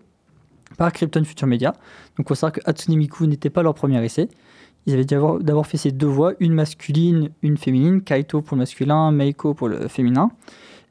[0.77, 1.73] par Krypton Future Media.
[2.17, 4.29] Donc il faut que Hatsune Miku n'était pas leur premier essai.
[4.85, 9.11] Ils avaient d'abord fait ces deux voix, une masculine, une féminine, Kaito pour le masculin,
[9.11, 10.31] Meiko pour le féminin.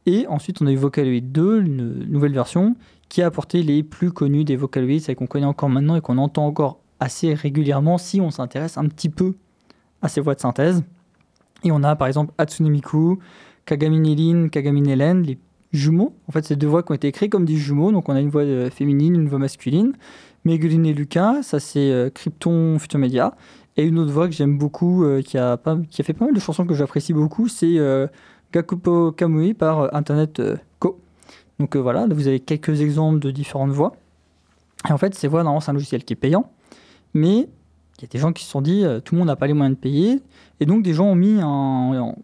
[0.06, 2.76] Et ensuite, on a eu Vocaloid 2, une nouvelle version,
[3.08, 6.18] qui a apporté les plus connus des Vocaloids, celles qu'on connaît encore maintenant et qu'on
[6.18, 9.34] entend encore assez régulièrement si on s'intéresse un petit peu
[10.02, 10.82] à ces voix de synthèse.
[11.64, 13.18] Et on a par exemple Hatsune Miku,
[13.66, 15.38] Kagami Lin, Kagami Len, les
[15.72, 16.14] jumeaux.
[16.28, 17.92] En fait, c'est deux voix qui ont été créées comme des jumeaux.
[17.92, 19.94] Donc on a une voix euh, féminine, une voix masculine.
[20.44, 23.34] Megulin et Lucas, ça c'est euh, Krypton Future Media.
[23.76, 26.66] Et une autre voix que j'aime beaucoup, euh, qui, a fait pas mal de chansons
[26.66, 28.06] que j'apprécie beaucoup, c'est euh,
[28.52, 30.42] Gakupo Kamui par Internet
[30.78, 31.00] Co.
[31.58, 33.94] Donc voilà, là, vous avez quelques exemples de différentes voix.
[34.88, 36.50] Et en fait, ces voix, normalement, c'est un logiciel qui est payant.
[37.14, 37.48] Mais
[37.98, 39.46] il y a des gens qui se sont dit, euh, tout le monde n'a pas
[39.46, 40.20] les moyens de payer.
[40.60, 42.16] Et donc, des gens ont mis en-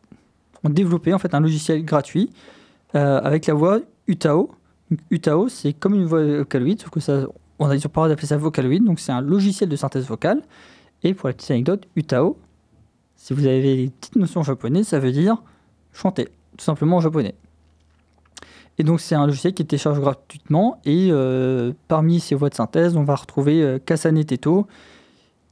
[0.65, 2.31] ont développé en fait un logiciel gratuit
[2.95, 4.51] euh, avec la voix Utao.
[5.11, 7.27] Utao, c'est comme une voix Vocaloid, sauf que ça,
[7.59, 8.83] on a ils ont pas le droit d'appeler ça Vocaloid.
[8.85, 10.43] Donc, c'est un logiciel de synthèse vocale.
[11.03, 12.39] Et pour la petite anecdote, Utao,
[13.17, 15.43] si vous avez les petites notions en japonais, ça veut dire
[15.93, 17.35] chanter, tout simplement en japonais.
[18.79, 22.55] Et donc c'est un logiciel qui est télécharge gratuitement et euh, parmi ces voix de
[22.55, 24.67] synthèse, on va retrouver euh, Teto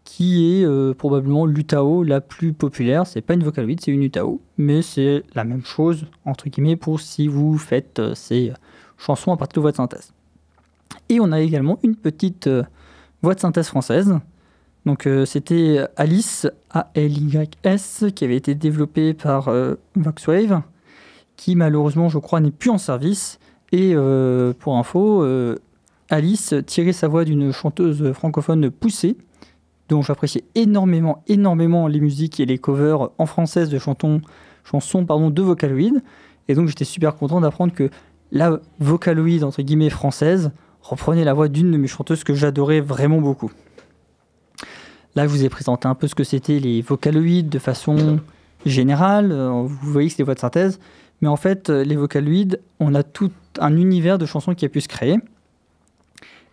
[0.04, 3.06] qui est euh, probablement l'Utao la plus populaire.
[3.06, 7.00] C'est pas une Vocaloid, c'est une Utao, mais c'est la même chose entre guillemets pour
[7.00, 8.52] si vous faites euh, ces
[8.98, 10.12] chansons à partir de voix de synthèse.
[11.08, 12.48] Et on a également une petite
[13.22, 14.14] voix de synthèse française.
[14.87, 19.50] Donc c'était Alice A-L-Y-S qui avait été développée par
[19.96, 20.62] Voxwave
[21.37, 23.38] qui malheureusement je crois n'est plus en service.
[23.73, 25.57] Et euh, pour info, euh,
[26.09, 29.16] Alice tirait sa voix d'une chanteuse francophone poussée
[29.88, 34.23] dont j'appréciais énormément, énormément les musiques et les covers en française de chantons,
[34.64, 36.03] chansons pardon, de Vocaloid.
[36.49, 37.90] Et donc j'étais super content d'apprendre que
[38.33, 43.20] la Vocaloid, entre guillemets, française, reprenait la voix d'une de mes chanteuses que j'adorais vraiment
[43.20, 43.51] beaucoup.
[45.14, 48.18] Là, je vous ai présenté un peu ce que c'était les Vocaloids de façon
[48.66, 49.33] générale.
[49.33, 50.81] Vous voyez que c'est des voix de synthèse.
[51.24, 54.68] Mais en fait, euh, les Vocaloids, on a tout un univers de chansons qui a
[54.68, 55.16] pu se créer.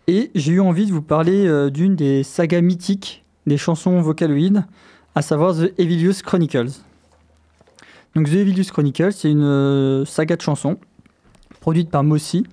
[0.06, 4.64] Et j'ai eu envie de vous parler euh, d'une des sagas mythiques des chansons Vocaloid,
[5.14, 6.70] à savoir The Evilius Chronicles.
[8.16, 10.78] Donc The Evilius Chronicles, c'est une euh, saga de chansons
[11.60, 12.46] produite par Mossy,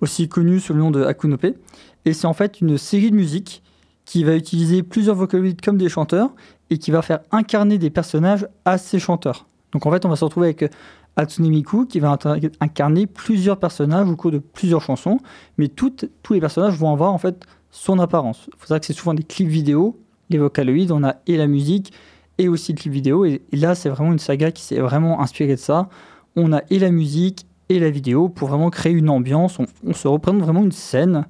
[0.00, 1.56] aussi connue sous le nom de Akunope.
[2.04, 3.64] Et c'est en fait une série de musique
[4.04, 6.30] qui va utiliser plusieurs Vocaloids comme des chanteurs
[6.70, 9.46] et qui va faire incarner des personnages à ces chanteurs.
[9.72, 10.70] Donc en fait, on va se retrouver avec
[11.16, 12.18] Hatsune Miku qui va
[12.60, 15.18] incarner plusieurs personnages au cours de plusieurs chansons,
[15.58, 15.94] mais tous
[16.30, 18.44] les personnages vont avoir en fait son apparence.
[18.48, 19.98] Il faut savoir que c'est souvent des clips vidéo,
[20.30, 21.92] les Vocaloids, on a et la musique
[22.38, 25.54] et aussi le clip vidéo, et, là c'est vraiment une saga qui s'est vraiment inspirée
[25.54, 25.88] de ça.
[26.36, 30.08] On a et la musique et la vidéo pour vraiment créer une ambiance, on, se
[30.08, 31.26] représente vraiment une scène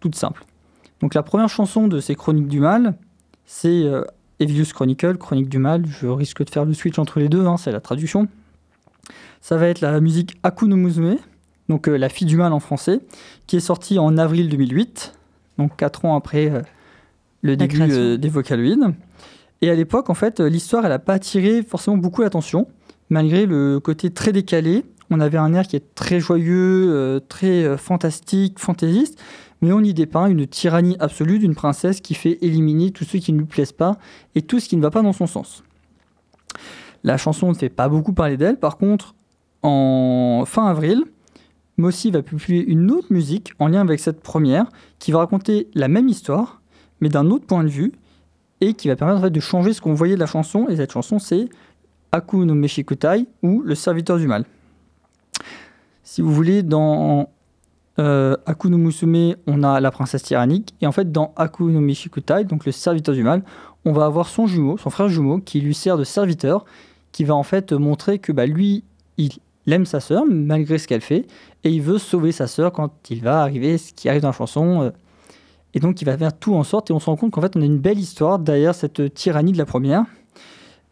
[0.00, 0.44] toute simple.
[1.00, 2.94] Donc la première chanson de ces Chroniques du Mal,
[3.44, 4.04] c'est euh,
[4.38, 7.56] Evilius Chronicle, Chronique du Mal, je risque de faire le switch entre les deux, hein,
[7.56, 8.28] c'est la traduction.
[9.44, 11.18] Ça va être la musique Akuno Musume,
[11.68, 13.00] donc euh, La fille du mal en français,
[13.46, 15.12] qui est sortie en avril 2008,
[15.58, 16.62] donc 4 ans après euh,
[17.42, 18.94] le début euh, des Vocaloids.
[19.60, 22.68] Et à l'époque, en fait, l'histoire, elle n'a pas attiré forcément beaucoup l'attention,
[23.10, 24.86] malgré le côté très décalé.
[25.10, 29.22] On avait un air qui est très joyeux, euh, très fantastique, fantaisiste,
[29.60, 33.34] mais on y dépeint une tyrannie absolue d'une princesse qui fait éliminer tous ceux qui
[33.34, 33.98] ne lui plaisent pas
[34.34, 35.62] et tout ce qui ne va pas dans son sens.
[37.02, 38.58] La chanson ne fait pas beaucoup parler d'elle.
[38.58, 39.14] Par contre,
[39.64, 41.04] en fin avril,
[41.78, 44.66] Mossy va publier une autre musique en lien avec cette première
[44.98, 46.60] qui va raconter la même histoire,
[47.00, 47.92] mais d'un autre point de vue,
[48.60, 50.68] et qui va permettre de changer ce qu'on voyait de la chanson.
[50.68, 51.48] Et cette chanson, c'est
[52.12, 54.44] Aku no Meshikutai ou Le serviteur du mal.
[56.02, 57.30] Si vous voulez, dans
[57.98, 60.74] euh, Musume, on a la princesse tyrannique.
[60.80, 63.42] Et en fait, dans Aku no Meshikutai, donc le serviteur du mal,
[63.84, 66.64] on va avoir son jumeau, son frère jumeau, qui lui sert de serviteur,
[67.12, 68.84] qui va en fait montrer que bah, lui,
[69.16, 69.32] il
[69.72, 71.26] aime sa sœur, malgré ce qu'elle fait,
[71.64, 74.32] et il veut sauver sa sœur quand il va arriver ce qui arrive dans la
[74.32, 74.82] chanson.
[74.82, 74.90] euh,
[75.72, 77.56] et donc, il va faire tout en sorte, et on se rend compte qu'en fait,
[77.56, 80.04] on a une belle histoire derrière cette tyrannie de la première.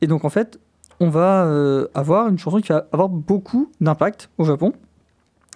[0.01, 0.59] Et donc, en fait,
[0.99, 4.73] on va euh, avoir une chanson qui va avoir beaucoup d'impact au Japon.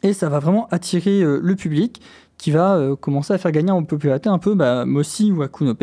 [0.03, 2.01] Et ça va vraiment attirer euh, le public
[2.39, 5.83] qui va euh, commencer à faire gagner en popularité un peu bah, Mossy ou Akunope.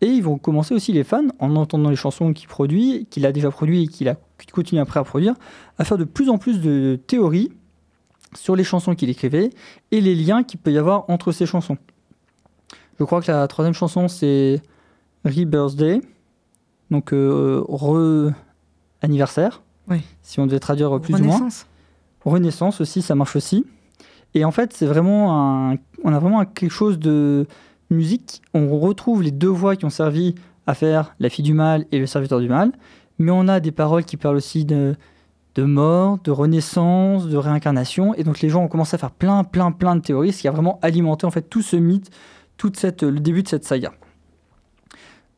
[0.00, 3.32] Et ils vont commencer aussi les fans, en entendant les chansons qu'il produit, qu'il a
[3.32, 5.34] déjà produit et qu'il a- qu'il continue après à produire,
[5.78, 7.52] à faire de plus en plus de théories
[8.34, 9.50] sur les chansons qu'il écrivait
[9.92, 11.78] et les liens qu'il peut y avoir entre ces chansons.
[12.98, 14.60] Je crois que la troisième chanson, c'est
[15.24, 16.00] Rebirthday,
[16.90, 17.62] donc euh,
[19.02, 20.02] re-anniversaire, Oui.
[20.22, 21.36] si on devait traduire plus ou moins.
[21.36, 21.66] Renaissance.
[22.24, 23.64] Renaissance aussi, ça marche aussi.
[24.34, 27.46] Et en fait, c'est vraiment un, on a vraiment quelque chose de
[27.90, 28.42] musique.
[28.54, 30.34] On retrouve les deux voix qui ont servi
[30.66, 32.72] à faire La fille du mal et Le serviteur du mal,
[33.18, 34.96] mais on a des paroles qui parlent aussi de,
[35.54, 38.14] de mort, de renaissance, de réincarnation.
[38.14, 40.48] Et donc les gens ont commencé à faire plein, plein, plein de théories, ce qui
[40.48, 42.10] a vraiment alimenté en fait tout ce mythe,
[42.56, 43.92] toute cette, le début de cette saga.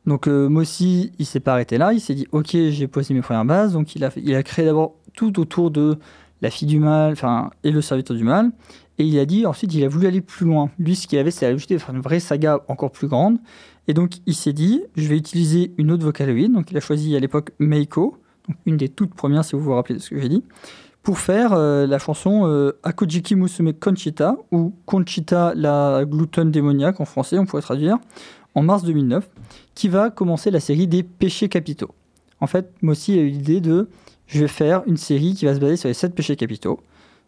[0.07, 3.23] Donc euh, Mossy, il s'est pas arrêté là, il s'est dit ok, j'ai posé mes
[3.23, 5.99] premières bases, donc il a, il a créé d'abord tout autour de
[6.43, 8.53] la fille du mal, enfin, et le serviteur du mal.
[8.99, 10.71] Et il a dit, ensuite, il a voulu aller plus loin.
[10.79, 13.39] Lui, ce qu'il avait, c'est ajouter une vraie saga encore plus grande.
[13.89, 16.53] Et donc, il s'est dit, je vais utiliser une autre vocaloïde.
[16.53, 18.17] Donc, il a choisi à l'époque Meiko,
[18.49, 20.43] donc une des toutes premières, si vous vous rappelez de ce que j'ai dit,
[21.03, 22.73] pour faire euh, la chanson euh,
[23.31, 27.99] Musume Conchita, ou Conchita la gloutonne démoniaque en français, on pourrait traduire,
[28.57, 29.29] en mars 2009,
[29.75, 31.95] qui va commencer la série des péchés capitaux.
[32.41, 33.89] En fait, Mossy a eu l'idée de
[34.27, 36.81] je vais faire une série qui va se baser sur les sept péchés capitaux.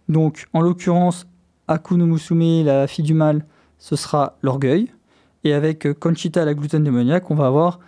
[0.08, 1.26] Donc, en l'occurrence,
[1.68, 3.46] Akuno Musume, la fille du mal,
[3.78, 4.90] ce sera l'orgueil.
[5.44, 7.80] Et avec euh, Conchita, la gloutonne démoniaque, on va avoir.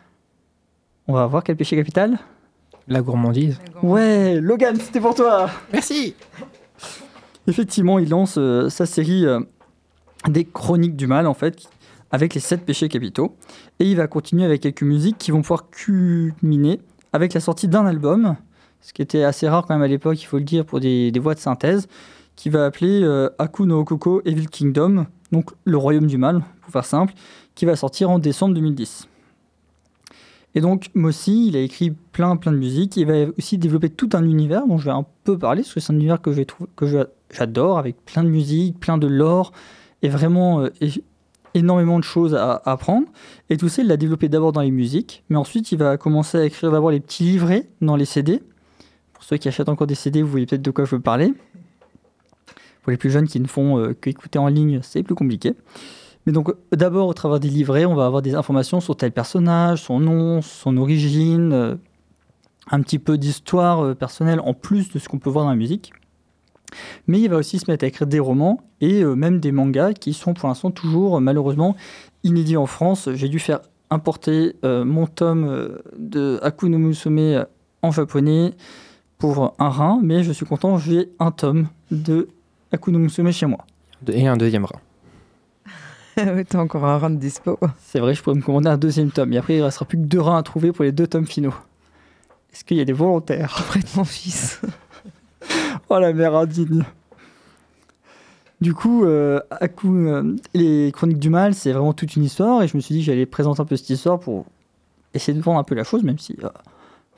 [1.09, 2.19] On va avoir quel péché capital?
[2.87, 3.59] La gourmandise.
[3.83, 6.15] Ouais, Logan, c'était pour toi Merci
[7.47, 9.41] Effectivement, il lance euh, sa série euh,
[10.29, 11.69] des chroniques du mal, en fait,
[12.11, 13.37] avec les sept péchés capitaux.
[13.81, 16.81] Et il va continuer avec quelques musiques qui vont pouvoir culminer
[17.13, 18.37] avec la sortie d'un album,
[18.81, 21.11] ce qui était assez rare quand même à l'époque, il faut le dire, pour des,
[21.11, 21.89] des voix de synthèse,
[22.37, 26.73] qui va appeler euh, Aku no Okoko Evil Kingdom, donc le royaume du mal, pour
[26.73, 27.15] faire simple,
[27.55, 29.09] qui va sortir en décembre 2010.
[30.55, 34.11] Et donc Mossy, il a écrit plein plein de musiques, il va aussi développer tout
[34.15, 36.33] un univers dont je vais un peu parler, parce que c'est un univers que
[37.31, 39.53] j'adore, avec plein de musique, plein de lore,
[40.03, 40.71] et vraiment euh,
[41.55, 43.07] énormément de choses à, à apprendre.
[43.49, 46.39] Et tout ça, il l'a développé d'abord dans les musiques, mais ensuite il va commencer
[46.39, 48.43] à écrire d'abord les petits livrets dans les CD.
[49.13, 51.33] Pour ceux qui achètent encore des CD, vous voyez peut-être de quoi je veux parler.
[52.83, 55.55] Pour les plus jeunes qui ne font euh, qu'écouter en ligne, c'est plus compliqué.
[56.31, 59.83] Mais donc, d'abord, au travers des livrets, on va avoir des informations sur tel personnage,
[59.83, 61.75] son nom, son origine, euh,
[62.71, 65.57] un petit peu d'histoire euh, personnelle en plus de ce qu'on peut voir dans la
[65.57, 65.93] musique.
[67.09, 69.95] Mais il va aussi se mettre à écrire des romans et euh, même des mangas
[69.95, 71.75] qui sont pour l'instant toujours malheureusement
[72.23, 73.09] inédits en France.
[73.13, 73.59] J'ai dû faire
[73.91, 77.45] importer mon tome de Akuno Musume euh,
[77.83, 78.53] en japonais
[79.19, 82.29] pour un rein, mais je suis content, j'ai un tome de
[82.71, 83.67] Akuno Musume chez moi.
[84.07, 84.79] Et un deuxième rein.
[86.49, 87.59] T'as encore un run de dispo.
[87.79, 89.33] C'est vrai, je pourrais me commander un deuxième tome.
[89.33, 91.27] Et après, il ne restera plus que deux reins à trouver pour les deux tomes
[91.27, 91.55] finaux.
[92.53, 93.65] Est-ce qu'il y a des volontaires?
[93.69, 94.61] Prête mon fils.
[95.93, 96.85] Oh la mère indigne.
[98.61, 99.41] Du coup, euh,
[99.85, 102.63] euh, les Chroniques du Mal, c'est vraiment toute une histoire.
[102.63, 104.45] Et je me suis dit que j'allais présenter un peu cette histoire pour
[105.15, 106.49] essayer de vendre un peu la chose, même si euh,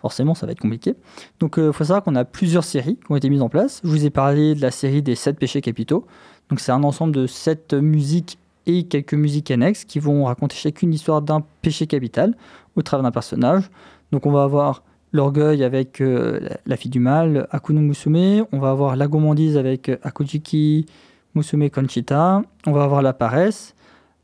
[0.01, 0.95] forcément ça va être compliqué.
[1.39, 3.83] Donc il faut savoir qu'on a plusieurs séries qui ont été mises en place.
[3.85, 6.07] Je vous ai parlé de la série des 7 péchés capitaux.
[6.49, 10.91] Donc c'est un ensemble de 7 musiques et quelques musiques annexes qui vont raconter chacune
[10.91, 12.35] l'histoire d'un péché capital
[12.77, 13.71] au travers d'un personnage.
[14.13, 14.83] Donc on va avoir
[15.13, 18.47] l'orgueil avec euh, la, fille du mal, Akuno Musume.
[18.53, 20.87] On va avoir la gourmandise avec euh, Akojiki
[21.35, 22.43] Musume Conchita.
[22.67, 23.75] On va avoir la paresse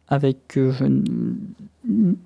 [0.08, 0.72] avec euh,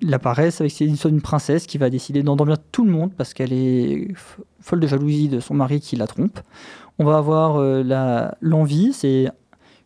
[0.01, 3.53] la paresse avec l'histoire d'une princesse qui va décider d'endormir tout le monde parce qu'elle
[3.53, 4.07] est
[4.61, 6.39] folle de jalousie de son mari qui la trompe.
[6.99, 9.29] On va avoir euh, l'envie, c'est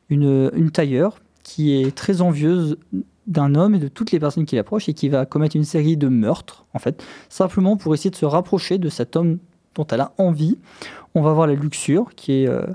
[0.10, 2.78] une tailleur qui est très envieuse
[3.26, 5.96] d'un homme et de toutes les personnes qui l'approchent et qui va commettre une série
[5.96, 9.40] de meurtres, en fait, simplement pour essayer de se rapprocher de cet homme
[9.74, 10.58] dont elle a envie.
[11.16, 12.66] On va voir la luxure, qui est, euh,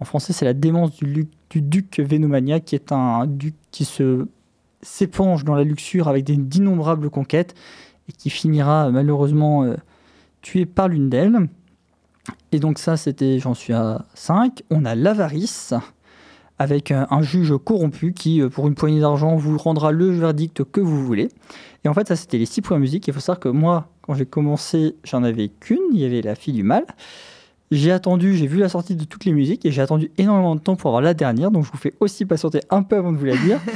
[0.00, 4.26] en français, c'est la démence du, duc Vénomania, qui est un duc qui se
[4.82, 7.54] s'épanche dans la luxure avec d'innombrables conquêtes
[8.10, 9.76] et qui finira euh, malheureusement euh,
[10.42, 11.48] tué par l'une d'elles.
[12.52, 14.62] Et donc ça, c'était, j'en suis à 5.
[14.68, 15.72] On a l'avarice,
[16.58, 20.64] avec un, un juge corrompu qui, euh, pour une poignée d'argent, vous rendra le verdict
[20.64, 21.28] que vous voulez.
[21.84, 23.06] Et en fait, ça, c'était les six premières musiques.
[23.08, 25.82] Il faut savoir que moi, quand j'ai commencé, j'en avais qu'une.
[25.92, 26.84] Il y avait La fille du mal.
[27.70, 30.60] J'ai attendu, j'ai vu la sortie de toutes les musiques et j'ai attendu énormément de
[30.60, 31.50] temps pour avoir la dernière.
[31.50, 33.60] Donc, je vous fais aussi patienter un peu avant de vous la dire.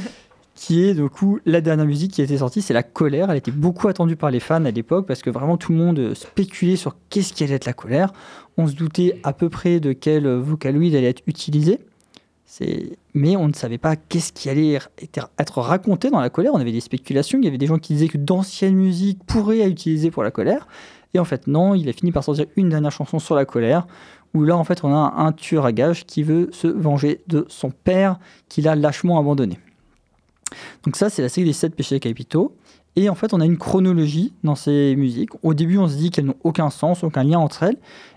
[0.58, 2.62] qui est, du coup, la dernière musique qui a été sortie.
[2.62, 3.30] C'est La colère.
[3.30, 5.98] Elle était beaucoup attendue par les fans à l'époque parce que vraiment tout le monde
[6.00, 8.12] euh, spéculait sur qu'est-ce qu'allait être la colère.
[8.56, 11.78] On se doutait à peu près de quel euh, vocaloid allait être utilisé.
[13.14, 16.52] Mais on ne savait pas qu'est-ce qui allait être- raconté dans la colère.
[16.54, 17.38] On avait des spéculations.
[17.38, 20.30] Il y avait des gens qui disaient que d'anciennes musiques pourraient être utilisées pour la
[20.30, 20.66] colère.
[21.14, 23.86] Et en fait, non, il a fini par sortir une dernière chanson sur la colère,
[24.34, 27.46] où là, en fait, on a un tueur à gages qui veut se venger de
[27.48, 28.18] son père
[28.48, 29.58] qu'il a lâchement abandonné.
[30.84, 32.54] Donc ça, c'est la série des sept péchés capitaux.
[32.98, 35.30] Et en fait, on a une chronologie dans ces musiques.
[35.44, 37.76] Au début, on se dit qu'elles n'ont aucun sens, aucun lien entre elles.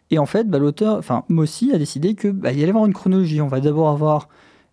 [0.10, 2.94] Et en fait, bah, l'auteur, enfin Mossi, a décidé que bah, y allait avoir une
[2.94, 3.42] chronologie.
[3.42, 4.28] On va d'abord avoir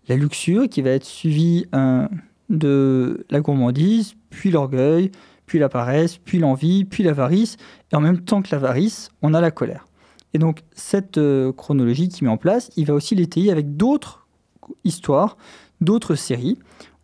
[0.09, 2.09] la luxure qui va être suivie euh,
[2.49, 5.11] de la gourmandise, puis l'orgueil,
[5.45, 7.59] puis la paresse, puis l'envie, puis l'avarice.
[7.93, 9.85] Et en même temps que l'avarice, on a la colère.
[10.33, 14.27] Et donc, cette euh, chronologie qu'il met en place, il va aussi l'étayer avec d'autres
[14.85, 15.37] histoires,
[15.83, 16.59] d'autres séries.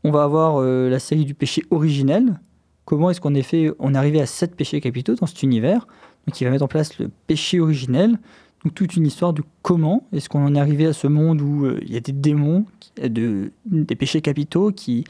[0.04, 2.40] On va avoir euh, la série du péché originel.
[2.84, 5.86] Comment est-ce qu'on est, on est arrivé à sept péchés capitaux dans cet univers
[6.26, 8.18] Donc, il va mettre en place le péché originel.
[8.64, 11.64] Donc, toute une histoire de comment est-ce qu'on en est arrivé à ce monde où
[11.64, 12.66] euh, il y a des démons,
[13.02, 15.04] de, des péchés capitaux qui.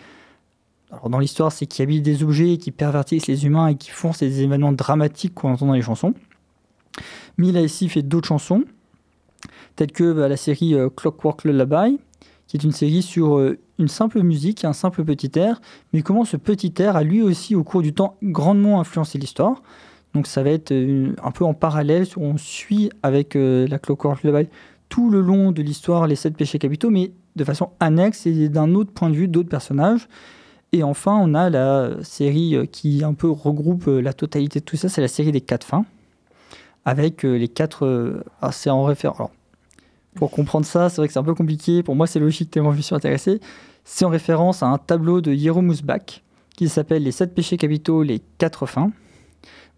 [0.90, 4.12] Alors, dans l'histoire, c'est qui habitent des objets, qui pervertissent les humains et qui font
[4.12, 6.14] ces événements dramatiques qu'on entend dans les chansons.
[7.36, 8.64] Mais a ici fait d'autres chansons,
[9.74, 11.98] telles que bah, la série euh, Clockwork Lullaby,
[12.47, 15.61] qui est une série sur euh, une simple musique, un simple petit air,
[15.92, 19.62] mais comment ce petit air a lui aussi, au cours du temps, grandement influencé l'histoire.
[20.14, 24.22] Donc ça va être euh, un peu en parallèle, on suit avec euh, la Clockwork
[24.22, 24.49] Lullaby
[24.88, 28.74] tout le long de l'histoire les sept péchés capitaux, mais de façon annexe et d'un
[28.74, 30.09] autre point de vue d'autres personnages.
[30.72, 34.88] Et enfin, on a la série qui un peu regroupe la totalité de tout ça,
[34.88, 35.84] c'est la série des quatre fins,
[36.84, 38.22] avec les quatre...
[38.40, 39.30] ah, c'est en référence...
[40.14, 41.82] pour comprendre ça, c'est vrai que c'est un peu compliqué.
[41.82, 43.40] Pour moi, c'est logique tellement je suis intéressé.
[43.84, 46.22] C'est en référence à un tableau de Jeromus Bach
[46.56, 48.92] qui s'appelle Les sept péchés capitaux, les quatre fins,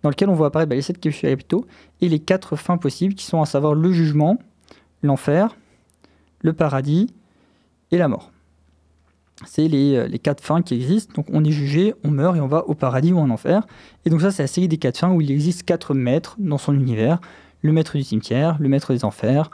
[0.03, 1.67] dans lequel on voit apparaître bah, les sept péchés capitaux
[2.01, 4.39] et les quatre fins possibles qui sont à savoir le jugement,
[5.03, 5.57] l'enfer,
[6.43, 7.09] le paradis
[7.91, 8.31] et la mort.
[9.47, 11.13] C'est les, euh, les quatre fins qui existent.
[11.15, 13.67] Donc on est jugé, on meurt et on va au paradis ou en enfer.
[14.05, 16.59] Et donc ça, c'est la série des quatre fins où il existe quatre maîtres dans
[16.59, 17.21] son univers.
[17.63, 19.51] Le maître du cimetière, le maître des enfers,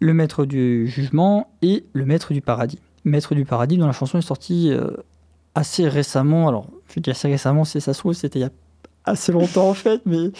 [0.00, 2.78] le maître du jugement et le maître du paradis.
[3.04, 4.90] Maître du paradis dont la chanson est sortie euh,
[5.54, 6.48] assez récemment.
[6.48, 8.50] Alors, je dis assez récemment, c'est ça se trouve, c'était il y a
[9.04, 10.30] assez longtemps en fait, mais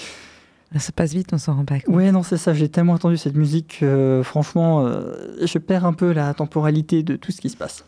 [0.78, 1.94] Ça passe vite, on s'en rend pas compte.
[1.94, 2.54] Ouais, non, c'est ça.
[2.54, 7.16] J'ai tellement entendu cette musique que, franchement, euh, je perds un peu la temporalité de
[7.16, 7.84] tout ce qui se passe.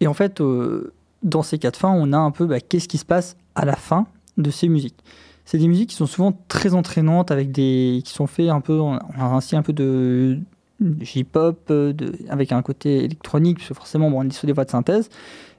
[0.00, 0.92] Et en fait, euh,
[1.22, 3.74] dans ces quatre fins, on a un peu bah, qu'est-ce qui se passe à la
[3.74, 5.02] fin de ces musiques.
[5.46, 8.78] C'est des musiques qui sont souvent très entraînantes, avec des qui sont faites un peu,
[8.80, 10.38] on a un un peu de
[11.00, 14.52] J-pop, euh, de- avec un côté électronique, parce que forcément, bon, on est sur des
[14.52, 15.08] voix de synthèse,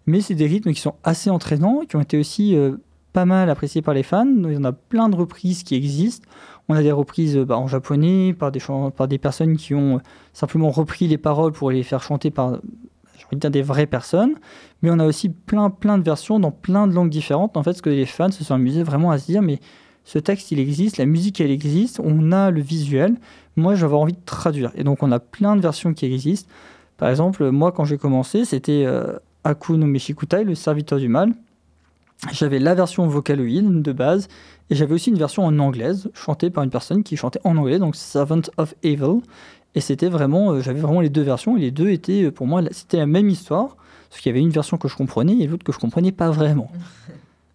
[0.06, 2.78] mais c'est des rythmes qui sont assez entraînants, qui ont été aussi euh,
[3.14, 4.28] pas mal appréciés par les fans.
[4.28, 6.28] Il y en a plein de reprises qui existent.
[6.70, 8.60] On a des reprises euh, bah, en japonais par des,
[8.96, 10.02] par des personnes qui ont
[10.34, 12.60] simplement repris les paroles pour les faire chanter par
[13.18, 14.36] j'ai envie de dire des vraies personnes.
[14.82, 17.58] Mais on a aussi plein, plein de versions dans plein de langues différentes.
[17.58, 19.60] En fait, ce que les fans se sont amusés vraiment à se dire, mais
[20.04, 23.16] ce texte, il existe, la musique, elle existe, on a le visuel.
[23.56, 24.72] Moi, j'avais envie de traduire.
[24.76, 26.50] Et donc, on a plein de versions qui existent.
[26.98, 31.34] Par exemple, moi, quand j'ai commencé, c'était euh, Aku no Meshikutai, le serviteur du mal.
[32.32, 34.28] J'avais la version vocaloïde de base
[34.70, 37.78] et j'avais aussi une version en anglaise chantée par une personne qui chantait en anglais,
[37.78, 39.22] donc Servant of Evil.
[39.76, 42.48] Et c'était vraiment, euh, j'avais vraiment les deux versions et les deux étaient euh, pour
[42.48, 43.76] moi, la- c'était la même histoire,
[44.10, 46.30] sauf qu'il y avait une version que je comprenais et l'autre que je comprenais pas
[46.32, 46.72] vraiment.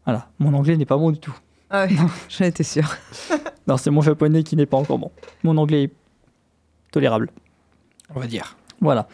[0.05, 1.35] Voilà, mon anglais n'est pas bon du tout.
[1.71, 1.97] Ah oui,
[2.29, 2.97] j'en étais sûre.
[3.69, 5.13] Non, c'est mon japonais qui n'est pas encore bon.
[5.45, 5.93] Mon anglais est
[6.91, 7.31] tolérable.
[8.13, 8.57] On va dire.
[8.81, 9.07] Voilà.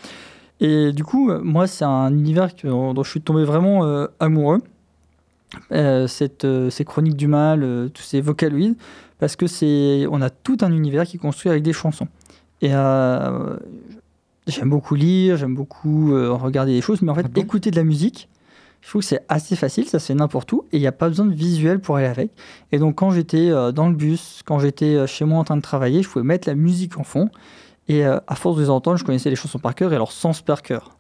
[0.61, 4.63] Et du coup, euh, moi, c'est un univers dont je suis tombé vraiment euh, amoureux.
[5.73, 8.77] Euh, cette, euh, ces chroniques du mal, euh, tous ces vocaloïdes,
[9.19, 12.09] parce que c'est, on a tout un univers qui est construit avec des chansons.
[12.61, 13.57] Et euh,
[14.47, 17.71] j'aime beaucoup lire, j'aime beaucoup euh, regarder des choses, mais en fait, Ah bon écouter
[17.71, 18.29] de la musique,
[18.81, 20.93] Je trouve que c'est assez facile, ça se fait n'importe où, et il n'y a
[20.93, 22.31] pas besoin de visuel pour aller avec.
[22.73, 25.63] Et donc quand j'étais euh, dans le bus, quand j'étais chez moi en train de
[25.63, 27.31] travailler, je pouvais mettre la musique en fond,
[27.89, 30.43] et à force de les entendre, je connaissais les chansons par cœur et leur sens
[30.43, 30.99] par cœur.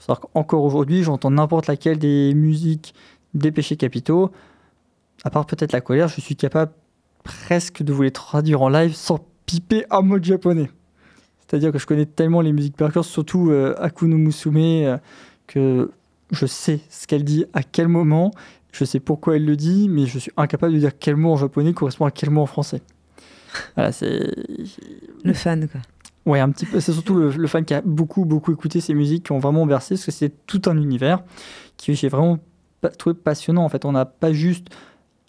[0.00, 2.92] C'est-à-dire qu'encore aujourd'hui, j'entends n'importe laquelle des musiques
[3.34, 4.32] des péchés capitaux,
[5.22, 6.72] à part peut-être la colère, je suis capable
[7.22, 10.70] presque de vous les traduire en live sans piper un mot de japonais.
[11.46, 14.96] C'est-à-dire que je connais tellement les musiques par cœur, surtout euh, Akuno Musume, euh,
[15.46, 15.90] que
[16.30, 18.32] je sais ce qu'elle dit à quel moment,
[18.72, 21.36] je sais pourquoi elle le dit, mais je suis incapable de dire quel mot en
[21.36, 22.82] japonais correspond à quel mot en français.
[23.76, 24.34] Voilà, c'est.
[25.22, 25.80] Le fan, quoi.
[26.26, 26.80] Ouais, un petit peu.
[26.80, 29.64] C'est surtout le, le fan qui a beaucoup, beaucoup écouté ces musiques, qui ont vraiment
[29.64, 31.22] bercé, parce que c'est tout un univers
[31.76, 32.38] qui j'ai vraiment
[32.98, 33.64] trouvé passionnant.
[33.64, 34.68] En fait, on n'a pas juste,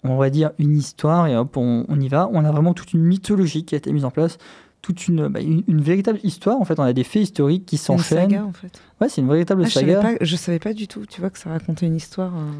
[0.02, 2.28] on va dire, une histoire et hop, on, on y va.
[2.32, 4.38] On a vraiment toute une mythologie qui a été mise en place,
[4.86, 6.60] toute une, bah, une, une véritable histoire.
[6.60, 8.30] En fait, on a des faits historiques qui C'est une s'enchaînent.
[8.30, 8.80] saga, en fait.
[9.00, 10.16] Ouais, c'est une véritable Ah, je, savais saga.
[10.18, 12.32] pas, je savais pas du tout, tu vois, que ça racontait une histoire.
[12.36, 12.50] euh,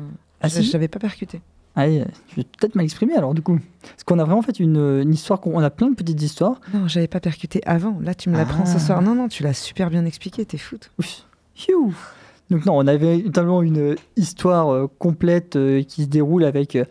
[0.41, 1.41] Ah, je si l'avais pas percuté.
[1.79, 3.61] Allez, je vais peut-être mal exprimer alors du coup.
[3.83, 6.59] Parce qu'on a vraiment fait une, une histoire, qu'on- on a plein de petites histoires.
[6.73, 7.99] Non, j'avais pas percuté avant.
[8.01, 8.81] Là, tu me l'apprends ce Ah.
[8.81, 9.03] soir.
[9.03, 10.57] Non, non, tu l'as super bien expliqué, t'es.
[10.57, 10.79] Phew.
[12.49, 16.85] Donc non, on avait notamment une histoire euh, complète euh, qui se déroule avec euh,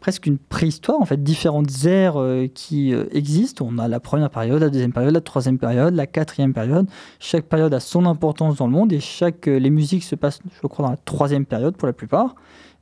[0.00, 3.66] presque une préhistoire, en fait, différentes ères euh, qui euh, existent.
[3.68, 6.86] On a la première période, la deuxième période, la troisième période, la quatrième période.
[7.18, 10.40] Chaque période a son importance dans le monde et chaque, euh, les musiques se passent,
[10.62, 12.34] je crois, dans la troisième période pour la plupart.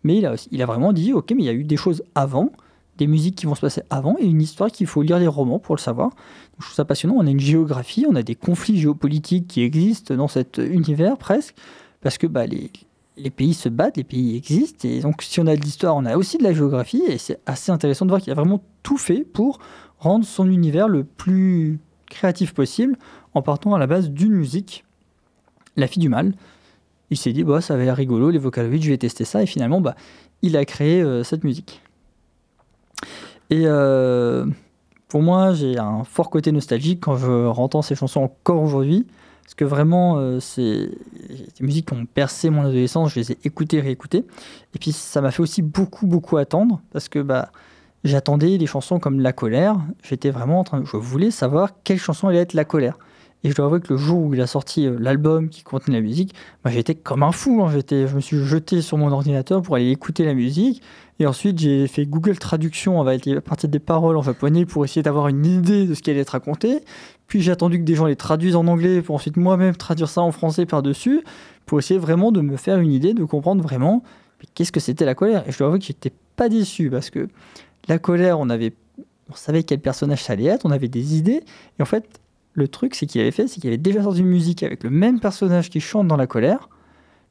[0.05, 2.03] Mais il a, il a vraiment dit, ok, mais il y a eu des choses
[2.14, 2.53] avant,
[2.96, 5.59] des musiques qui vont se passer avant et une histoire qu'il faut lire les romans
[5.59, 6.11] pour le savoir.
[6.59, 7.16] Je trouve ça passionnant.
[7.18, 11.55] On a une géographie, on a des conflits géopolitiques qui existent dans cet univers presque,
[12.03, 12.70] parce que bah, les,
[13.17, 16.05] les pays se battent, les pays existent, et donc si on a de l'histoire, on
[16.05, 18.97] a aussi de la géographie, et c'est assez intéressant de voir qu'il a vraiment tout
[18.97, 19.59] fait pour
[19.99, 22.97] rendre son univers le plus créatif possible,
[23.35, 24.85] en partant à la base d'une musique,
[25.77, 26.35] La fille du mal.
[27.11, 29.47] Il s'est dit, bah, ça va l'air rigolo, les Vocaloids, je vais tester ça, et
[29.47, 29.95] finalement, bah,
[30.43, 31.81] il a créé euh, cette musique.
[33.51, 34.47] Et euh,
[35.09, 39.07] pour moi, j'ai un fort côté nostalgique quand je entends ces chansons encore aujourd'hui.
[39.51, 40.90] Parce que vraiment, euh, c'est
[41.59, 44.24] des musiques qui ont percé mon adolescence, je les ai écoutées, réécoutées.
[44.76, 46.80] Et puis ça m'a fait aussi beaucoup, beaucoup attendre.
[46.92, 47.51] Parce que bah,
[48.05, 49.76] j'attendais des chansons comme La colère.
[50.05, 50.84] J'étais vraiment en train.
[50.84, 52.96] Je voulais savoir quelle chanson allait être La colère.
[53.42, 55.96] Et je dois avouer que le jour où il a sorti euh, l'album qui contenait
[55.96, 56.32] la musique,
[56.62, 57.61] bah, j'étais comme un fou.
[57.64, 57.72] hein.
[57.72, 60.80] Je me suis jeté sur mon ordinateur pour aller écouter la musique.
[61.21, 65.29] Et ensuite, j'ai fait Google Traduction à partir des paroles en japonais pour essayer d'avoir
[65.29, 66.81] une idée de ce qui allait être raconté.
[67.27, 70.23] Puis j'ai attendu que des gens les traduisent en anglais pour ensuite moi-même traduire ça
[70.23, 71.23] en français par-dessus
[71.66, 74.03] pour essayer vraiment de me faire une idée, de comprendre vraiment
[74.55, 75.47] qu'est-ce que c'était la colère?
[75.47, 77.29] Et je dois avouer que j'étais pas déçu parce que
[77.87, 78.73] la colère, on avait,
[79.29, 81.43] on savait quel personnage ça allait être, on avait des idées.
[81.79, 82.18] Et en fait,
[82.55, 84.91] le truc, c'est qu'il avait fait, c'est qu'il avait déjà sorti une musique avec le
[84.91, 86.71] même personnage qui chante dans la colère,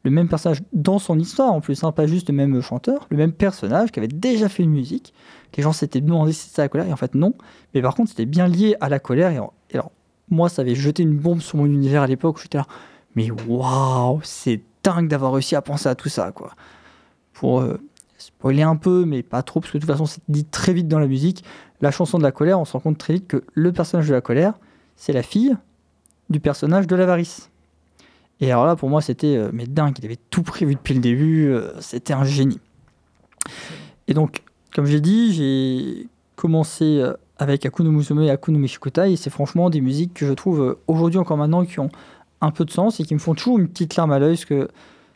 [0.04, 3.18] le même personnage dans son histoire en plus, hein, pas juste le même chanteur, le
[3.18, 5.14] même personnage qui avait déjà fait une musique.
[5.58, 7.34] Les gens s'étaient demandé si c'était la colère, et en fait non.
[7.74, 9.32] Mais par contre, c'était bien lié à la colère.
[9.32, 9.92] Et, en- alors,
[10.30, 12.40] moi, ça avait jeté une bombe sur mon univers à l'époque.
[12.42, 12.66] J'étais là,
[13.16, 16.52] mais waouh, c'est dingue d'avoir réussi à penser à tout ça, quoi.
[17.34, 17.78] Pour euh,
[18.18, 20.88] spoiler un peu, mais pas trop, parce que de toute façon, c'est dit très vite
[20.88, 21.44] dans la musique.
[21.82, 24.14] La chanson de la colère, on se rend compte très vite que le personnage de
[24.14, 24.54] la colère,
[24.96, 25.56] c'est la fille
[26.30, 27.50] du personnage de l'avarice.
[28.42, 31.02] Et alors là, pour moi, c'était euh, mais dingue, il avait tout prévu depuis le
[31.02, 32.60] début, euh, c'était un génie.
[34.08, 39.16] Et donc, comme j'ai dit, j'ai commencé euh, avec Akuno Musume et Akuno Mishikutai, et
[39.18, 41.90] c'est franchement des musiques que je trouve euh, aujourd'hui encore maintenant qui ont
[42.42, 44.46] un peu de sens et qui me font toujours une petite larme à l'œil, parce
[44.46, 44.70] que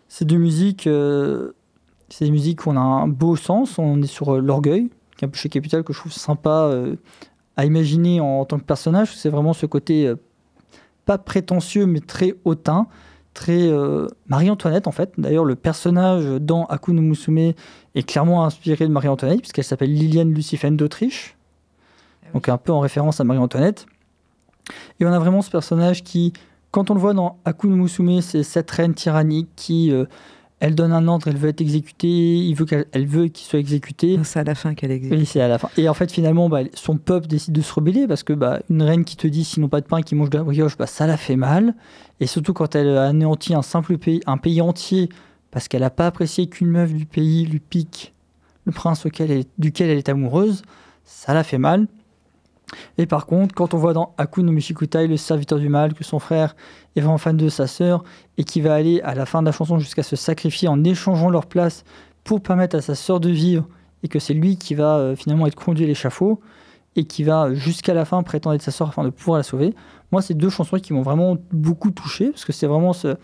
[0.10, 1.54] c'est deux musiques, euh,
[2.10, 5.28] c'est des musiques où on a un beau sens, on est sur l'orgueil, qui est
[5.28, 6.72] un peu chez Capital que je trouve sympa
[7.56, 10.14] à imaginer en, tant que personnage, c'est vraiment ce côté
[11.06, 12.88] pas prétentieux mais très hautain,
[13.34, 15.14] très euh, Marie-Antoinette en fait.
[15.18, 17.54] D'ailleurs, le personnage dans Akuno Musume
[17.96, 21.36] est clairement inspiré de Marie-Antoinette, puisqu'elle s'appelle Liliane Lucifen d'Autriche,
[22.34, 23.86] donc un peu en référence à Marie-Antoinette.
[25.00, 26.34] Et on a vraiment ce personnage qui,
[26.72, 30.06] quand on le voit dans Akuno Musume, c'est cette reine tyrannique qui, euh,
[30.66, 33.60] elle donne un ordre, elle veut être exécutée, il veut qu'elle elle veut qu'il soit
[33.60, 34.18] exécuté.
[34.24, 35.14] C'est à la fin qu'elle existe.
[35.14, 35.70] Oui, c'est à la fin.
[35.76, 38.82] Et en fait, finalement, bah, son peuple décide de se rebeller parce que bah, une
[38.82, 40.88] reine qui te dit s'ils n'ont pas de pain, qui mange de la brioche, bah,
[40.88, 41.76] ça la fait mal.
[42.22, 45.10] Et surtout quand elle a anéanti un simple pays, un pays entier,
[45.52, 48.14] parce qu'elle n'a pas apprécié qu'une meuf du pays lui pique
[48.66, 50.62] le prince auquel elle- duquel elle est amoureuse,
[51.04, 51.88] ça la fait mal.
[52.98, 56.20] Et par contre, quand on voit dans Akuno Michikutai, le serviteur du mal, que son
[56.20, 56.56] frère
[56.96, 58.04] est vraiment fan de sa sœur
[58.38, 61.30] et qui va aller à la fin de la chanson jusqu'à se sacrifier en échangeant
[61.30, 61.84] leur place
[62.24, 63.68] pour permettre à sa sœur de vivre
[64.04, 66.40] et que c'est lui qui va euh, finalement être conduit à l'échafaud
[66.96, 69.74] et qui va jusqu'à la fin prétendre être sa sœur afin de pouvoir la sauver.
[70.12, 73.18] Moi, c'est deux chansons qui m'ont vraiment beaucoup touché parce que c'est vraiment ce,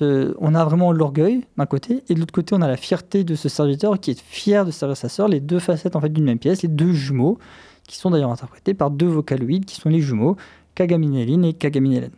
[0.00, 3.34] on a vraiment l'orgueil d'un côté, et de l'autre côté, on a la fierté de
[3.34, 6.24] ce serviteur qui est fier de servir sa sœur, les deux facettes en fait d'une
[6.24, 7.38] même pièce, les deux jumeaux,
[7.86, 10.36] qui sont d'ailleurs interprétés par deux vocaloïdes qui sont les jumeaux,
[10.74, 12.10] Kagaminelin et Kagaminelen.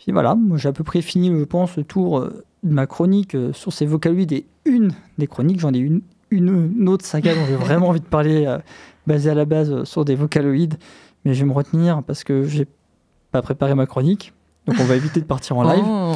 [0.00, 3.34] Puis voilà, j'ai à peu près fini, je pense, le tour euh, de ma chronique
[3.34, 5.60] euh, sur ces vocaloïdes et une des chroniques.
[5.60, 8.58] J'en ai une, une, une autre saga dont j'ai vraiment envie de parler, euh,
[9.06, 10.76] basée à la base sur des vocaloïdes,
[11.24, 12.66] mais je vais me retenir parce que j'ai
[13.30, 14.32] pas préparé ma chronique.
[14.64, 15.84] Donc on va éviter de partir en live.
[15.86, 16.14] Oh.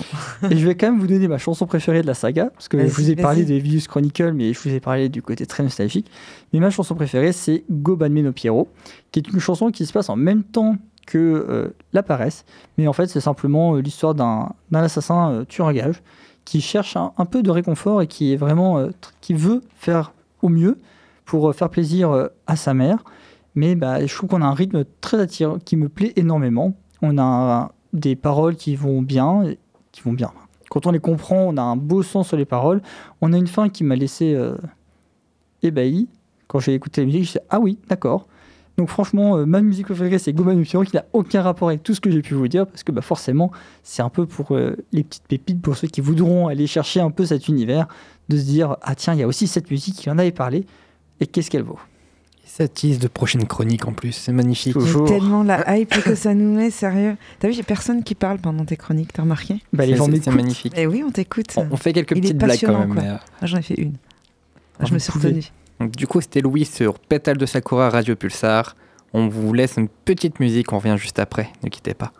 [0.51, 2.79] Et je vais quand même vous donner ma chanson préférée de la saga, parce que
[2.79, 5.63] je vous ai parlé des Vius Chronicle, mais je vous ai parlé du côté très
[5.63, 6.11] nostalgique.
[6.55, 8.69] Mais ma chanson préférée, c'est Go Banme no Piero,
[9.13, 10.77] qui est une chanson qui se passe en même temps
[11.07, 12.45] que euh, La Paresse,
[12.79, 16.03] mais en fait c'est simplement euh, l'histoire d'un assassin euh, tueur à gage
[16.45, 18.91] qui cherche un, peu de réconfort et qui est vraiment euh,
[19.21, 20.79] qui veut faire au mieux
[21.25, 23.03] pour euh, faire plaisir à sa mère.
[23.55, 26.75] Mais bah, je trouve qu'on a un rythme très attirant qui me plaît énormément.
[27.01, 29.55] On a des paroles qui vont bien,
[29.93, 30.33] qui vont bien.
[30.69, 32.83] Quand on les comprend, on a un beau sens sur les paroles.
[33.21, 34.37] On a une fin qui m'a laissé
[35.63, 36.09] ébahi.
[36.49, 38.27] Quand j'ai écouté la musique, je disais ah oui, d'accord.
[38.77, 41.95] Donc franchement, euh, ma musique préférée, c'est Goman Piero, qui n'a aucun rapport avec tout
[41.95, 43.53] ce que j'ai pu vous dire, parce que bah, forcément,
[43.85, 47.11] c'est un peu pour euh, les petites pépites, pour ceux qui voudront aller chercher un
[47.11, 47.87] peu cet univers,
[48.29, 50.67] de se dire ah tiens, il y a aussi cette musique, il en avait parlé,
[51.21, 51.79] et qu'est-ce qu'elle vaut?
[52.47, 54.73] Ça tease de prochaines chroniques en plus, c'est magnifique.
[54.75, 55.07] Toujours.
[55.09, 57.17] tellement la hype que ça nous met, sérieux.
[57.41, 59.57] T'as vu, a personne qui parle pendant tes chroniques, t'as remarqué?
[59.73, 60.73] Bah, Les gens c'est- magnifique.
[60.77, 61.47] Eh oui, on t'écoute.
[61.57, 62.99] On, on fait quelques Il petites blagues quand même.
[62.99, 63.95] euh, Ah, J'en ai fait une.
[63.97, 65.29] Ah, Ah, je me suis pouvez.
[65.29, 65.45] retenue.
[65.81, 68.77] Du coup, c'était Louis sur Pétale de Sakura Radio Pulsar.
[69.13, 72.13] On vous laisse une petite musique, on revient juste après, ne quittez pas.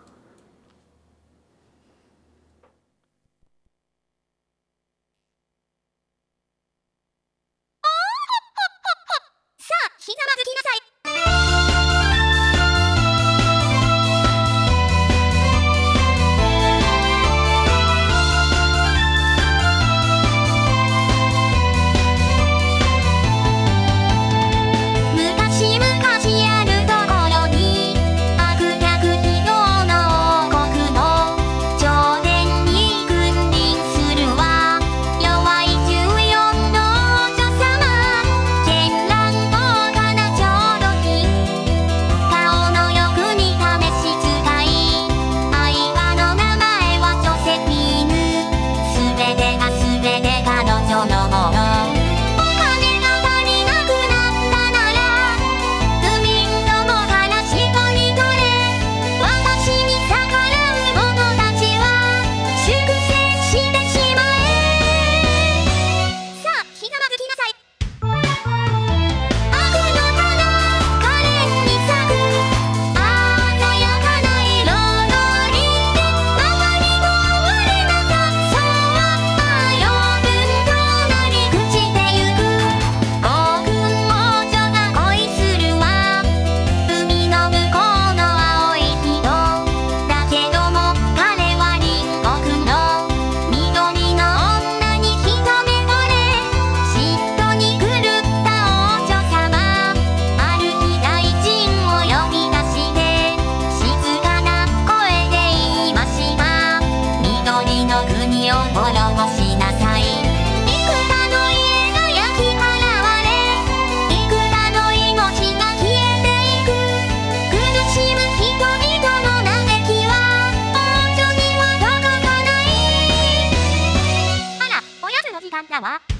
[125.83, 126.14] あ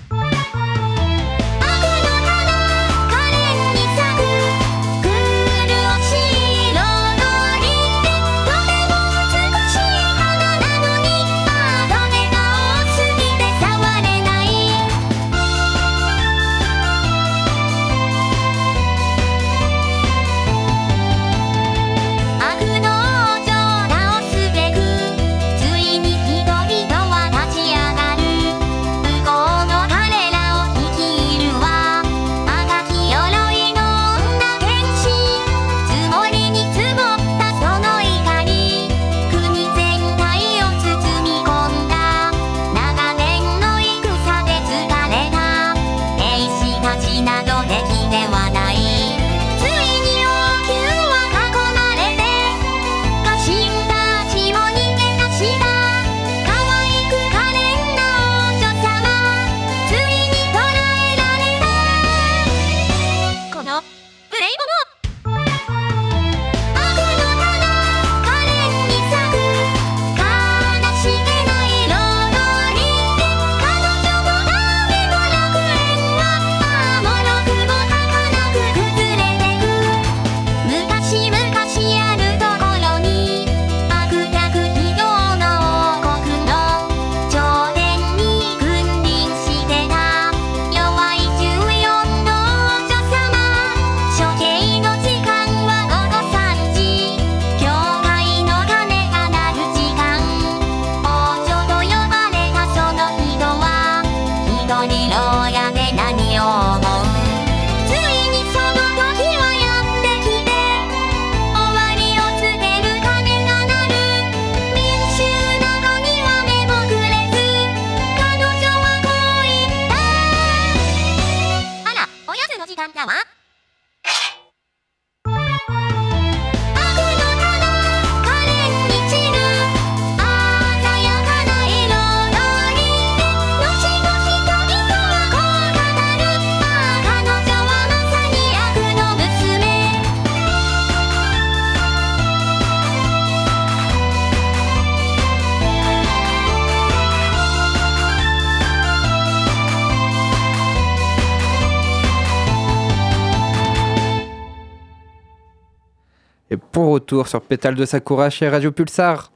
[157.05, 159.31] retour sur Pétale de Sakura chez Radio Pulsar.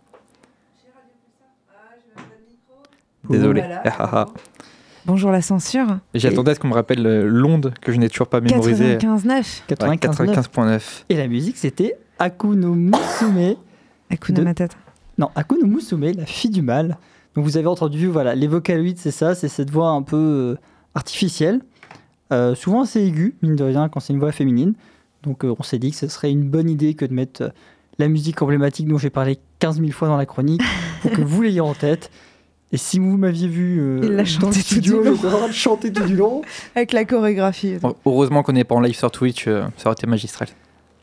[3.29, 3.61] Désolé.
[3.61, 3.83] Voilà.
[3.85, 4.25] Ah, ah, ah.
[5.05, 5.99] Bonjour la censure.
[6.15, 8.97] J'attendais à ce qu'on me rappelle euh, l'onde que je n'ai toujours pas mémorisée.
[8.97, 9.61] 95.9.
[9.69, 9.99] 95.9.
[9.99, 11.03] 95.9.
[11.09, 13.55] Et la musique, c'était Akuno Musume.
[14.09, 14.75] Hakuna De- Matata.
[15.19, 16.97] Non, Akuno Musume, la fille du mal.
[17.35, 20.55] Donc vous avez entendu, voilà, les vocaloïdes, c'est ça, c'est cette voix un peu euh,
[20.95, 21.61] artificielle,
[22.33, 24.73] euh, souvent assez aiguë, mine de rien, quand c'est une voix féminine.
[25.23, 27.49] Donc euh, on s'est dit que ce serait une bonne idée que de mettre euh,
[27.97, 30.61] la musique emblématique dont j'ai parlé 15 000 fois dans la chronique,
[31.01, 32.09] pour que vous l'ayez en tête.
[32.71, 35.15] Et si vous m'aviez vu euh, Il l'a dans le tout studio, du long.
[35.15, 36.41] j'étais en train de chanter tout du long.
[36.75, 37.77] Avec la chorégraphie.
[37.81, 40.49] Bon, Heureusement qu'on n'est pas en live sur Twitch, euh, ça aurait été magistral.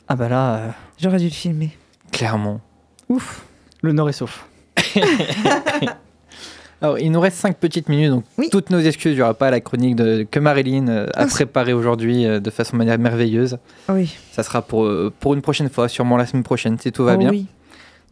[0.06, 1.76] Ah bah là, euh, J'aurais dû le filmer.
[2.12, 2.60] Clairement.
[3.08, 3.44] ouf,
[3.82, 4.46] le nord est sauf.
[6.82, 8.48] Alors, il nous reste 5 petites minutes, donc Oui.
[8.50, 11.26] toutes nos excuses, il n'y aura pas la chronique de, que Marilyn euh, a Ah,
[11.26, 13.58] préparée aujourd'hui euh, de façon manière merveilleuse.
[13.88, 14.14] Oui.
[14.32, 17.14] Ça sera pour, euh, pour une prochaine fois, sûrement la semaine prochaine, si tout va
[17.14, 17.30] Oh bien.
[17.30, 17.46] Oui.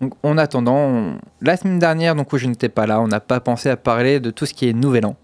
[0.00, 3.20] Donc, en attendant, on- la semaine dernière, donc où je n'étais pas là, on n'a
[3.20, 5.16] pas pensé à parler de tout ce qui est Nouvel An.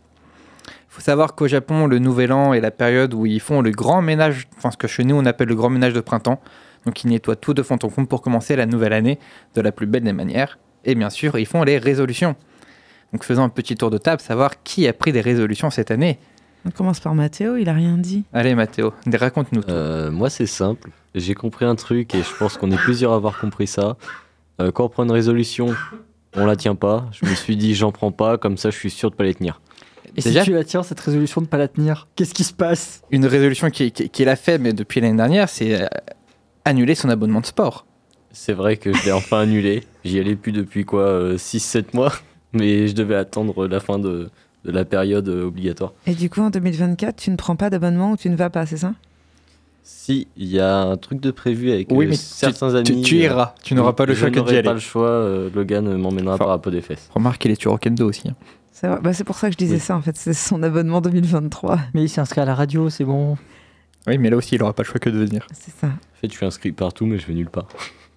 [0.67, 3.71] Il faut savoir qu'au Japon, le Nouvel An est la période où ils font le
[3.71, 6.41] grand ménage, enfin ce que chez nous on appelle le grand ménage de printemps.
[6.85, 9.19] Donc ils nettoient tout de fond en comble pour commencer la nouvelle année
[9.55, 10.59] de la plus belle des manières.
[10.85, 12.35] Et bien sûr, ils font les résolutions.
[13.13, 16.19] Donc faisons un petit tour de table, savoir qui a pris des résolutions cette année.
[16.67, 18.25] On commence par Mathéo, il a rien dit.
[18.33, 19.71] Allez Mathéo, raconte-nous tout.
[19.71, 20.91] Euh, moi, c'est simple.
[21.15, 23.97] J'ai compris un truc et je pense qu'on est plusieurs à avoir compris ça.
[24.61, 25.75] Euh, quand on prend une résolution,
[26.35, 27.09] on la tient pas.
[27.13, 29.35] Je me suis dit, j'en prends pas, comme ça, je suis sûr de pas les
[29.35, 29.61] tenir.
[30.17, 32.53] Et Déjà- si tu la tiens, cette résolution de pas la tenir, qu'est-ce qui se
[32.53, 33.03] passe?
[33.11, 35.87] Une résolution qui, qui, qui l'a fait, mais depuis l'année dernière, c'est euh,
[36.65, 37.87] annuler son abonnement de sport.
[38.33, 39.83] C'est vrai que je l'ai enfin annulé.
[40.05, 42.13] J'y allais plus depuis quoi 6-7 mois.
[42.53, 44.29] Mais je devais attendre la fin de,
[44.65, 45.93] de la période euh, obligatoire.
[46.07, 48.67] Et du coup, en 2024, tu ne prends pas d'abonnement ou tu ne vas pas,
[48.67, 48.95] c'est ça?
[49.83, 53.03] Si, il y a un truc de prévu avec Oui, euh, mais certains Tu, amis.
[53.03, 54.63] tu euh, iras, tu n'auras pas le choix je que d'y n'aurai aller.
[54.69, 55.09] pas le choix.
[55.09, 56.45] euh, Logan m'emmènera Enfin.
[56.45, 57.09] par un peu des fesses.
[57.15, 58.29] Remarque, il est sur Rockendo aussi.
[58.29, 58.35] hein.
[58.73, 58.99] C'est vrai.
[59.03, 59.81] Bah, c'est pour ça que je disais Oui.
[59.81, 60.17] ça, en fait.
[60.17, 61.79] C'est son abonnement 2023.
[61.95, 63.37] Mais il s'est inscrit à la radio, c'est bon.
[64.07, 65.47] Oui, mais là aussi, il n'aura pas le choix que de venir.
[65.53, 65.89] C'est ça.
[65.89, 67.67] En fait, je suis inscrit partout, mais je vais nulle part.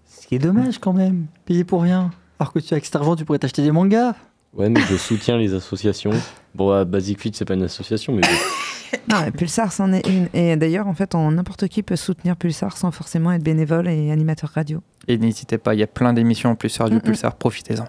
[0.07, 2.11] Ce qui est dommage quand même, payer pour rien.
[2.43, 4.15] Alors que tu avec cet argent, tu pourrais t'acheter des mangas.
[4.53, 6.11] Ouais, mais je soutiens les associations.
[6.53, 8.21] Bon, à Basic Fit, c'est pas une association, mais
[9.09, 10.27] Non, mais Pulsar, c'en est une.
[10.33, 14.49] Et d'ailleurs, en fait, n'importe qui peut soutenir Pulsar sans forcément être bénévole et animateur
[14.49, 14.81] radio.
[15.07, 17.03] Et n'hésitez pas, il y a plein d'émissions en plus sur Radio Mm, mm.
[17.05, 17.85] Pulsar, profitez-en.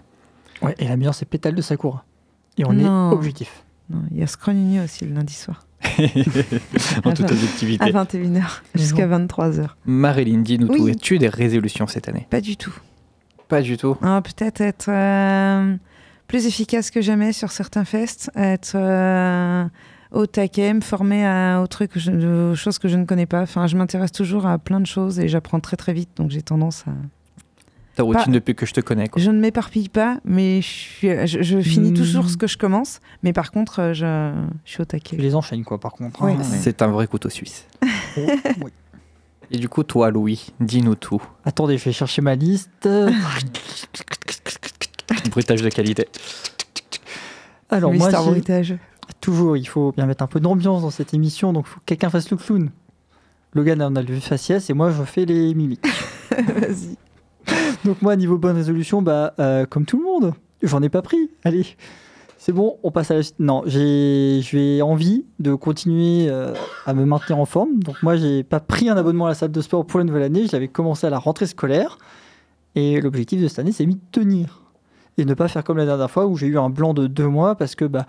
[0.65, 2.05] Ouais, et la meilleure, c'est Pétale de Sakura.
[2.57, 3.11] Et on Non.
[3.11, 3.65] est objectif.
[3.91, 5.67] Non, Il y a Scrolligny aussi le lundi soir.
[7.05, 7.91] en toute À objectivité.
[7.91, 9.67] 21h jusqu'à 23h.
[9.85, 10.79] Marilyn, dis-nous Oui.
[10.79, 10.87] tout.
[10.87, 12.29] As-tu des résolutions cette année?
[12.31, 12.73] Pas du tout.
[13.49, 13.97] Pas du tout.
[14.03, 15.77] Ah, Peut-être être euh,
[16.29, 19.65] plus efficace que jamais sur certains fests, être euh,
[20.13, 23.27] au taquet, me former à, aux, trucs, que je- aux choses que je ne connais
[23.27, 23.43] pas.
[23.43, 26.43] Enfin, je m'intéresse toujours à plein de choses et j'apprends très très vite, donc j'ai
[26.43, 26.93] tendance à...
[27.97, 29.07] Ta routine depuis que je te connais.
[29.07, 29.23] Quoi.
[29.23, 31.95] Je ne m'éparpille pas, mais je, suis- je, je finis Hmm.
[31.95, 32.99] toujours ce que je commence.
[33.23, 34.33] Mais par contre, euh, je,
[34.65, 35.17] je suis au Tu taquet.
[35.17, 36.21] les enchaînes, quoi, par contre.
[36.25, 36.33] Oui.
[36.33, 36.43] hein.
[36.43, 37.67] C'est un vrai couteau suisse.
[38.17, 38.21] Oh,
[38.65, 38.73] oui.
[39.55, 41.23] Et du coup, toi, Louis, dis-nous tout.
[41.45, 42.89] Attendez, je vais chercher ma liste.
[45.31, 46.09] Bruitage de qualité.
[47.71, 48.75] Alors, moi, Mister j'ai- Bruitage.
[49.21, 51.85] toujours, il faut bien mettre un peu d'ambiance dans cette émission, donc il faut que
[51.87, 52.71] quelqu'un fasse le clown.
[53.55, 55.87] Logan en a le faciès et moi, je fais les mimiques.
[56.31, 56.97] Vas-y.
[57.85, 60.35] Donc moi, niveau bonne résolution, bah, euh, comme tout le monde,
[60.65, 61.31] j'en ai pas pris.
[61.45, 61.65] Allez,
[62.45, 63.37] c'est bon, on passe à la suite.
[63.39, 66.53] Non, j'ai envie de continuer euh,
[66.85, 67.79] à me maintenir en forme.
[67.83, 70.25] Donc moi, j'ai pas pris un abonnement à la salle de sport pour la nouvelle
[70.25, 70.47] année.
[70.47, 71.97] Je l'avais commencé à la rentrée scolaire.
[72.75, 74.61] Et l'objectif de cette année, c'est de tenir.
[75.17, 77.29] Et ne pas faire comme la dernière fois où j'ai eu un blanc de deux
[77.29, 78.05] mois parce que bah,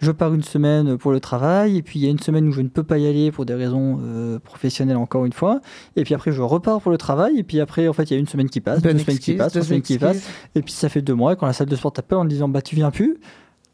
[0.00, 1.76] je pars une semaine pour le travail.
[1.76, 3.46] Et puis il y a une semaine où je ne peux pas y aller pour
[3.46, 5.60] des raisons euh, professionnelles encore une fois.
[5.94, 7.38] Et puis après, je repars pour le travail.
[7.38, 9.18] Et puis après, en fait, il y a une semaine qui passe, Bonne deux semaines
[9.20, 10.28] qui passent, trois deux semaines qui passent.
[10.56, 12.48] Et puis ça fait deux mois, et quand la salle de sport t'appelle en disant
[12.48, 13.18] bah tu viens plus,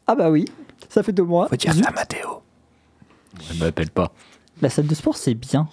[0.07, 0.45] ah bah oui,
[0.89, 1.47] ça fait deux mois.
[1.47, 1.83] Faut dire Zut.
[1.83, 2.41] ça à Mathéo.
[3.51, 4.11] Elle m'appelle pas.
[4.61, 5.67] La salle de sport c'est bien,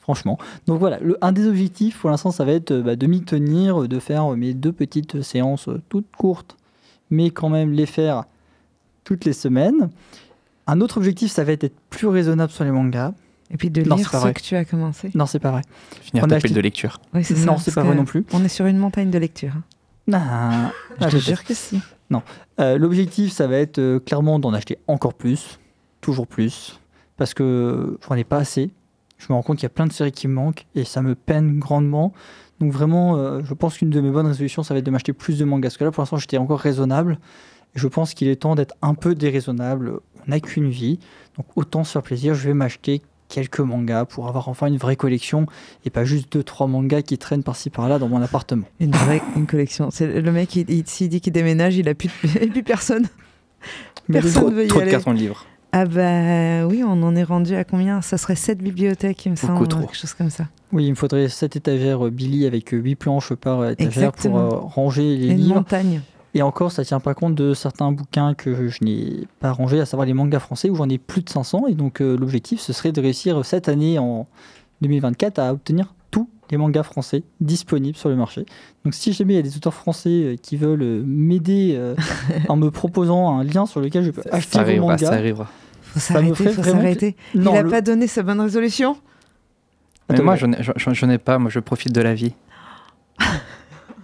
[0.00, 0.38] franchement.
[0.66, 3.22] Donc voilà, le, un des objectifs pour l'instant ça va être euh, bah, de m'y
[3.24, 6.56] tenir, euh, de faire euh, mes deux petites séances toutes courtes,
[7.10, 8.24] mais quand même les faire
[9.04, 9.90] toutes les semaines.
[10.66, 13.12] Un autre objectif ça va être d'être plus raisonnable sur les mangas.
[13.50, 14.34] Et puis de Non, lire ce vrai.
[14.34, 15.10] que tu as commencé.
[15.14, 15.62] Non c'est pas vrai.
[16.02, 17.00] Finir On a ta acheté- de lecture.
[17.14, 17.46] Oui, c'est ça.
[17.46, 18.26] non c'est pas vrai non plus.
[18.34, 19.52] On est sur une montagne de lecture.
[19.56, 19.62] hein.
[20.12, 21.24] Ah, Je ah, te peut-être.
[21.24, 21.80] jure que si.
[22.60, 25.58] Euh, L'objectif, ça va être euh, clairement d'en acheter encore plus,
[26.00, 26.80] toujours plus,
[27.16, 28.70] parce que j'en ai pas assez.
[29.18, 31.02] Je me rends compte qu'il y a plein de séries qui me manquent et ça
[31.02, 32.12] me peine grandement.
[32.60, 35.12] Donc vraiment, euh, je pense qu'une de mes bonnes résolutions, ça va être de m'acheter
[35.12, 35.68] plus de mangas.
[35.68, 37.18] Parce que là, pour l'instant, j'étais encore raisonnable.
[37.74, 40.00] Et je pense qu'il est temps d'être un peu déraisonnable.
[40.26, 40.98] On n'a qu'une vie,
[41.36, 42.34] donc autant se faire plaisir.
[42.34, 45.46] Je vais m'acheter quelques mangas pour avoir enfin une vraie collection
[45.84, 48.64] et pas juste deux trois mangas qui traînent par-ci par-là dans mon appartement.
[48.80, 49.90] Une vraie une collection.
[49.90, 53.06] C'est le mec, il, il- s'il dit qu'il déménage, il a plus, de- plus personne.
[54.08, 54.90] Mais Personne Trop, veut y trop de aller.
[54.92, 55.44] cartons de livres.
[55.72, 58.00] Ah bah oui, on en est rendu à combien?
[58.00, 59.80] Ça serait 7 bibliothèques, il me Beaucoup semble, trop.
[59.82, 60.46] quelque chose comme ça.
[60.72, 64.48] Oui, il me faudrait cette étagère euh, Billy avec 8 planches par euh, étagère Exactement.
[64.48, 65.54] pour euh, ranger les Et une livres.
[65.56, 66.00] montagne.
[66.38, 69.86] Et encore, ça tient pas compte de certains bouquins que je n'ai pas rangés, à
[69.86, 71.66] savoir les mangas français où j'en ai plus de 500.
[71.66, 74.28] Et donc, euh, l'objectif, ce serait de réussir cette année, en
[74.80, 78.46] 2024, à obtenir tous les mangas français disponibles sur le marché.
[78.84, 81.96] Donc, si jamais il y a des auteurs français euh, qui veulent euh, m'aider euh,
[82.48, 85.48] en me proposant un lien sur lequel je peux acheter Ça vos ça arrivera.
[85.82, 87.16] Faut Ça me s'arrêter, ferait faut s'arrêter.
[87.34, 88.96] non, il a le- pas donné sa bonne résolution?
[90.08, 91.38] Mais Attends, moi, j'en ai, j'en- j'en ai pas.
[91.40, 92.32] Moi, je profite de la vie.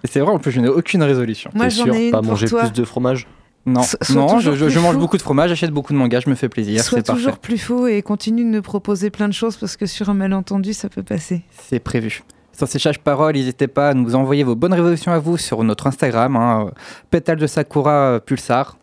[0.05, 1.51] C'est vrai, en plus, je n'ai aucune résolution.
[1.55, 2.61] Moi, T'es j'en sûr ai une Pas pour manger toi.
[2.63, 3.27] plus de fromage
[3.67, 5.01] Non, So- non je, mange fou.
[5.01, 6.83] beaucoup de fromage, j'achète beaucoup de mangas, je me fais plaisir.
[6.83, 7.21] Sois parfait.
[7.23, 10.15] toujours plus faux et continue de nous proposer plein de choses parce que sur un
[10.15, 11.43] malentendu, ça peut passer.
[11.51, 12.23] C'est prévu.
[12.57, 15.65] Sur ces sages paroles, n'hésitez pas à nous envoyer vos bonnes résolutions à vous sur
[15.65, 16.71] notre Instagram, hein,
[17.11, 18.77] Pétale de Sakura Pulsar.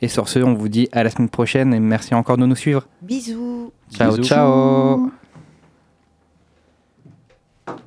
[0.00, 2.54] Et sur ce, on vous dit à la semaine prochaine et merci encore de nous
[2.54, 2.86] suivre.
[3.02, 4.22] Bisous Ciao, Bisous.
[4.22, 5.10] ciao